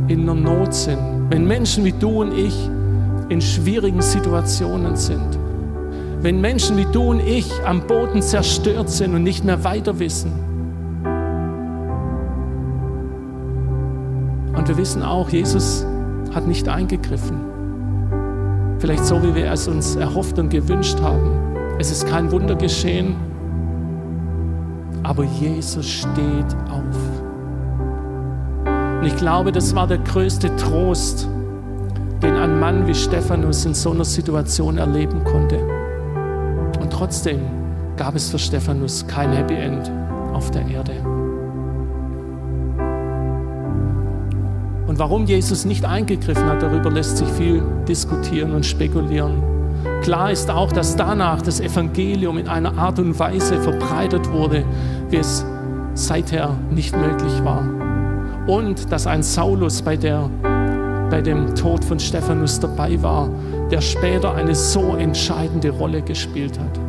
in 0.08 0.22
einer 0.22 0.34
Not 0.34 0.74
sind, 0.74 0.98
wenn 1.30 1.46
Menschen 1.46 1.86
wie 1.86 1.92
du 1.92 2.22
und 2.24 2.36
ich 2.36 2.56
in 3.30 3.40
schwierigen 3.40 4.02
Situationen 4.02 4.96
sind, 4.96 5.38
wenn 6.24 6.42
Menschen 6.42 6.78
wie 6.78 6.88
du 6.92 7.12
und 7.12 7.20
ich 7.20 7.52
am 7.64 7.86
Boden 7.86 8.24
zerstört 8.24 8.90
sind 8.90 9.14
und 9.14 9.22
nicht 9.22 9.46
mehr 9.46 9.64
weiter 9.64 10.00
wissen. 10.00 10.32
Und 14.56 14.68
wir 14.68 14.78
wissen 14.78 15.04
auch, 15.04 15.30
Jesus 15.30 15.86
hat 16.34 16.48
nicht 16.48 16.68
eingegriffen. 16.68 17.53
Vielleicht 18.84 19.06
so, 19.06 19.24
wie 19.24 19.34
wir 19.34 19.50
es 19.50 19.65
uns 19.69 19.96
erhofft 19.96 20.38
und 20.39 20.50
gewünscht 20.50 21.00
haben. 21.00 21.56
Es 21.80 21.89
ist 21.89 22.06
kein 22.06 22.30
Wunder 22.34 22.54
geschehen, 22.54 23.15
aber 25.04 25.24
Jesus 25.24 25.88
steht 25.88 26.54
auf. 26.69 26.98
Und 29.00 29.08
ich 29.08 29.15
glaube, 29.15 29.54
das 29.54 29.74
war 29.74 29.88
der 29.88 30.00
größte 30.00 30.54
Trost, 30.58 31.30
den 32.22 32.36
ein 32.36 32.60
Mann 32.60 32.86
wie 32.86 32.93
Stephanus 32.93 33.63
in 33.63 33.74
so 33.74 33.91
einer 33.91 34.04
Situation 34.04 34.78
erleben 34.78 35.24
konnte. 35.24 35.60
Und 36.82 36.91
trotzdem 36.91 37.39
gab 37.96 38.15
es 38.15 38.32
für 38.32 38.39
Stephanus 38.39 39.08
kein 39.08 39.32
Happy 39.32 39.54
End 39.54 39.89
auf 40.34 40.52
der 40.52 40.67
Erde. 40.67 41.12
Und 44.94 45.00
warum 45.00 45.26
Jesus 45.26 45.66
nicht 45.66 45.86
eingegriffen 45.86 46.46
hat, 46.46 46.62
darüber 46.62 46.92
lässt 46.92 47.18
sich 47.18 47.28
viel 47.30 47.64
diskutieren 47.88 48.54
und 48.54 48.64
spekulieren. 48.64 49.42
Klar 50.04 50.30
ist 50.30 50.52
auch, 50.52 50.72
dass 50.72 50.96
danach 50.96 51.42
das 51.42 51.60
Evangelium 51.60 52.38
in 52.38 52.48
einer 52.48 52.78
Art 52.78 53.00
und 53.00 53.18
Weise 53.18 53.60
verbreitet 53.60 54.32
wurde, 54.32 54.64
wie 55.10 55.16
es 55.16 55.44
seither 55.96 56.56
nicht 56.70 56.96
möglich 56.96 57.44
war 57.44 57.68
und 58.46 58.92
dass 58.92 59.08
ein 59.08 59.24
Saulus 59.24 59.82
bei, 59.82 59.98
der, 59.98 60.30
bei 61.10 61.24
dem 61.24 61.56
Tod 61.56 61.84
von 61.84 62.00
Stephanus 62.00 62.60
dabei 62.60 63.02
war, 63.02 63.32
der 63.72 63.82
später 63.82 64.36
eine 64.36 64.54
so 64.54 64.96
entscheidende 64.96 65.72
Rolle 65.72 66.04
gespielt 66.04 66.60
hat. 66.60 66.80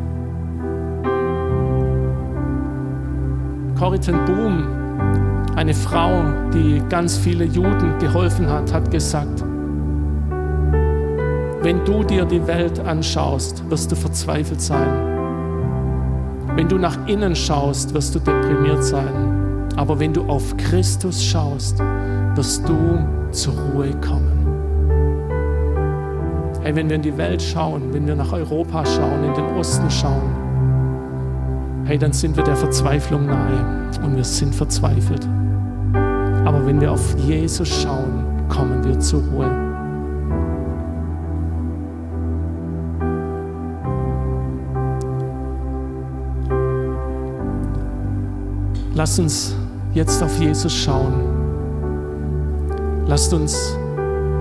Corrie 3.78 3.98
ten 3.98 4.22
Boom, 4.26 4.83
eine 5.64 5.72
Frau, 5.72 6.24
die 6.52 6.82
ganz 6.90 7.16
viele 7.16 7.46
Juden 7.46 7.98
geholfen 7.98 8.46
hat, 8.50 8.70
hat 8.70 8.90
gesagt, 8.90 9.42
wenn 11.62 11.82
du 11.86 12.04
dir 12.04 12.26
die 12.26 12.46
Welt 12.46 12.78
anschaust, 12.80 13.64
wirst 13.70 13.90
du 13.90 13.96
verzweifelt 13.96 14.60
sein. 14.60 14.90
Wenn 16.54 16.68
du 16.68 16.76
nach 16.76 16.98
innen 17.06 17.34
schaust, 17.34 17.94
wirst 17.94 18.14
du 18.14 18.18
deprimiert 18.18 18.84
sein. 18.84 19.66
Aber 19.76 19.98
wenn 19.98 20.12
du 20.12 20.24
auf 20.24 20.54
Christus 20.58 21.24
schaust, 21.24 21.78
wirst 22.34 22.68
du 22.68 22.98
zur 23.30 23.54
Ruhe 23.54 23.92
kommen. 24.06 24.46
Hey, 26.60 26.76
wenn 26.76 26.90
wir 26.90 26.96
in 26.96 27.02
die 27.02 27.16
Welt 27.16 27.40
schauen, 27.40 27.84
wenn 27.94 28.06
wir 28.06 28.16
nach 28.16 28.34
Europa 28.34 28.84
schauen, 28.84 29.24
in 29.24 29.32
den 29.32 29.46
Osten 29.56 29.90
schauen, 29.90 30.34
hey, 31.86 31.96
dann 31.96 32.12
sind 32.12 32.36
wir 32.36 32.44
der 32.44 32.56
Verzweiflung 32.56 33.24
nahe 33.24 33.88
und 34.02 34.14
wir 34.14 34.24
sind 34.24 34.54
verzweifelt. 34.54 35.26
Aber 36.44 36.66
wenn 36.66 36.80
wir 36.80 36.92
auf 36.92 37.16
Jesus 37.18 37.68
schauen, 37.68 38.24
kommen 38.48 38.84
wir 38.84 38.98
zur 39.00 39.22
Ruhe. 39.32 39.50
Lass 48.94 49.18
uns 49.18 49.56
jetzt 49.92 50.22
auf 50.22 50.38
Jesus 50.38 50.72
schauen. 50.72 51.14
Lasst 53.06 53.32
uns 53.32 53.76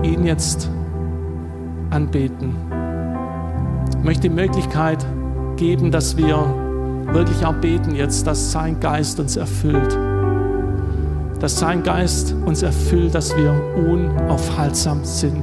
ihn 0.02 0.24
jetzt 0.24 0.70
anbeten. 1.90 2.54
Ich 3.98 4.04
möchte 4.04 4.28
die 4.28 4.34
Möglichkeit 4.34 5.04
geben, 5.56 5.90
dass 5.90 6.16
wir 6.16 6.36
wirklich 7.12 7.44
auch 7.44 7.54
beten 7.54 7.94
jetzt, 7.94 8.26
dass 8.26 8.52
sein 8.52 8.78
Geist 8.80 9.18
uns 9.18 9.36
erfüllt. 9.36 9.98
Dass 11.44 11.58
sein 11.58 11.82
Geist 11.82 12.34
uns 12.46 12.62
erfüllt, 12.62 13.14
dass 13.14 13.36
wir 13.36 13.52
unaufhaltsam 13.76 15.04
sind. 15.04 15.42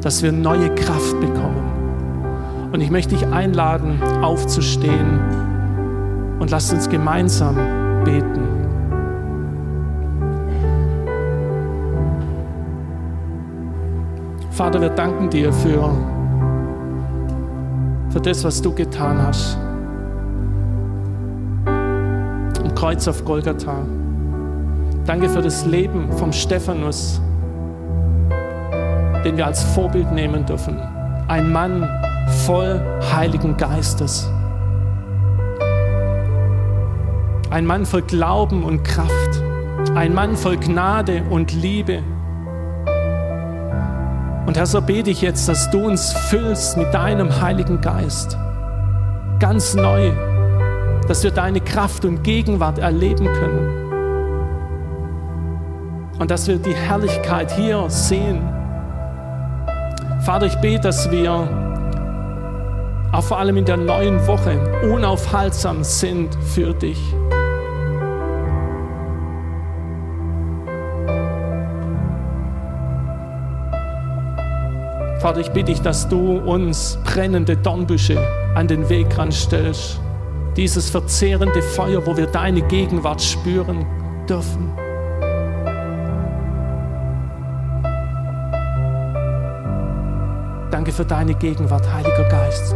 Dass 0.00 0.22
wir 0.22 0.32
neue 0.32 0.74
Kraft 0.74 1.20
bekommen. 1.20 2.70
Und 2.72 2.80
ich 2.80 2.90
möchte 2.90 3.14
dich 3.14 3.26
einladen, 3.26 4.02
aufzustehen 4.22 5.20
und 6.38 6.50
lasst 6.50 6.72
uns 6.72 6.88
gemeinsam 6.88 7.56
beten. 8.04 8.40
Vater, 14.52 14.80
wir 14.80 14.88
danken 14.88 15.28
dir 15.28 15.52
für, 15.52 15.90
für 18.08 18.20
das, 18.22 18.42
was 18.44 18.62
du 18.62 18.74
getan 18.74 19.20
hast. 19.20 19.58
Kreuz 22.74 23.06
auf 23.06 23.22
Golgatha. 23.26 23.84
Danke 25.04 25.28
für 25.28 25.42
das 25.42 25.66
Leben 25.66 26.12
vom 26.12 26.32
Stephanus, 26.32 27.20
den 29.24 29.36
wir 29.36 29.46
als 29.46 29.64
Vorbild 29.64 30.12
nehmen 30.12 30.46
dürfen. 30.46 30.78
Ein 31.26 31.50
Mann 31.50 31.88
voll 32.46 32.80
Heiligen 33.12 33.56
Geistes. 33.56 34.30
Ein 37.50 37.66
Mann 37.66 37.84
voll 37.84 38.02
Glauben 38.02 38.62
und 38.62 38.84
Kraft. 38.84 39.42
Ein 39.96 40.14
Mann 40.14 40.36
voll 40.36 40.56
Gnade 40.56 41.24
und 41.30 41.52
Liebe. 41.52 41.98
Und 44.46 44.56
Herr, 44.56 44.66
so 44.66 44.80
bete 44.80 45.10
ich 45.10 45.20
jetzt, 45.20 45.48
dass 45.48 45.68
du 45.72 45.84
uns 45.84 46.12
füllst 46.12 46.76
mit 46.76 46.94
deinem 46.94 47.40
Heiligen 47.40 47.80
Geist. 47.80 48.38
Ganz 49.40 49.74
neu, 49.74 50.12
dass 51.08 51.24
wir 51.24 51.32
deine 51.32 51.60
Kraft 51.60 52.04
und 52.04 52.22
Gegenwart 52.22 52.78
erleben 52.78 53.26
können. 53.26 53.81
Und 56.18 56.30
dass 56.30 56.46
wir 56.46 56.56
die 56.56 56.74
Herrlichkeit 56.74 57.50
hier 57.52 57.88
sehen. 57.88 58.40
Vater, 60.24 60.46
ich 60.46 60.56
bete, 60.56 60.82
dass 60.82 61.10
wir 61.10 61.48
auch 63.12 63.22
vor 63.22 63.38
allem 63.38 63.56
in 63.56 63.64
der 63.64 63.76
neuen 63.76 64.26
Woche 64.26 64.58
unaufhaltsam 64.84 65.84
sind 65.84 66.34
für 66.54 66.72
dich. 66.72 66.98
Vater, 75.22 75.38
ich 75.38 75.50
bitte 75.52 75.66
dich, 75.66 75.80
dass 75.80 76.08
du 76.08 76.38
uns 76.38 76.98
brennende 77.04 77.56
Dornbüsche 77.56 78.18
an 78.56 78.66
den 78.66 78.88
Weg 78.88 79.06
stellst. 79.30 80.00
Dieses 80.56 80.90
verzehrende 80.90 81.62
Feuer, 81.62 82.04
wo 82.04 82.16
wir 82.16 82.26
deine 82.26 82.60
Gegenwart 82.62 83.22
spüren 83.22 83.86
dürfen. 84.28 84.81
Für 90.92 91.04
deine 91.04 91.34
Gegenwart, 91.34 91.90
Heiliger 91.92 92.28
Geist. 92.28 92.74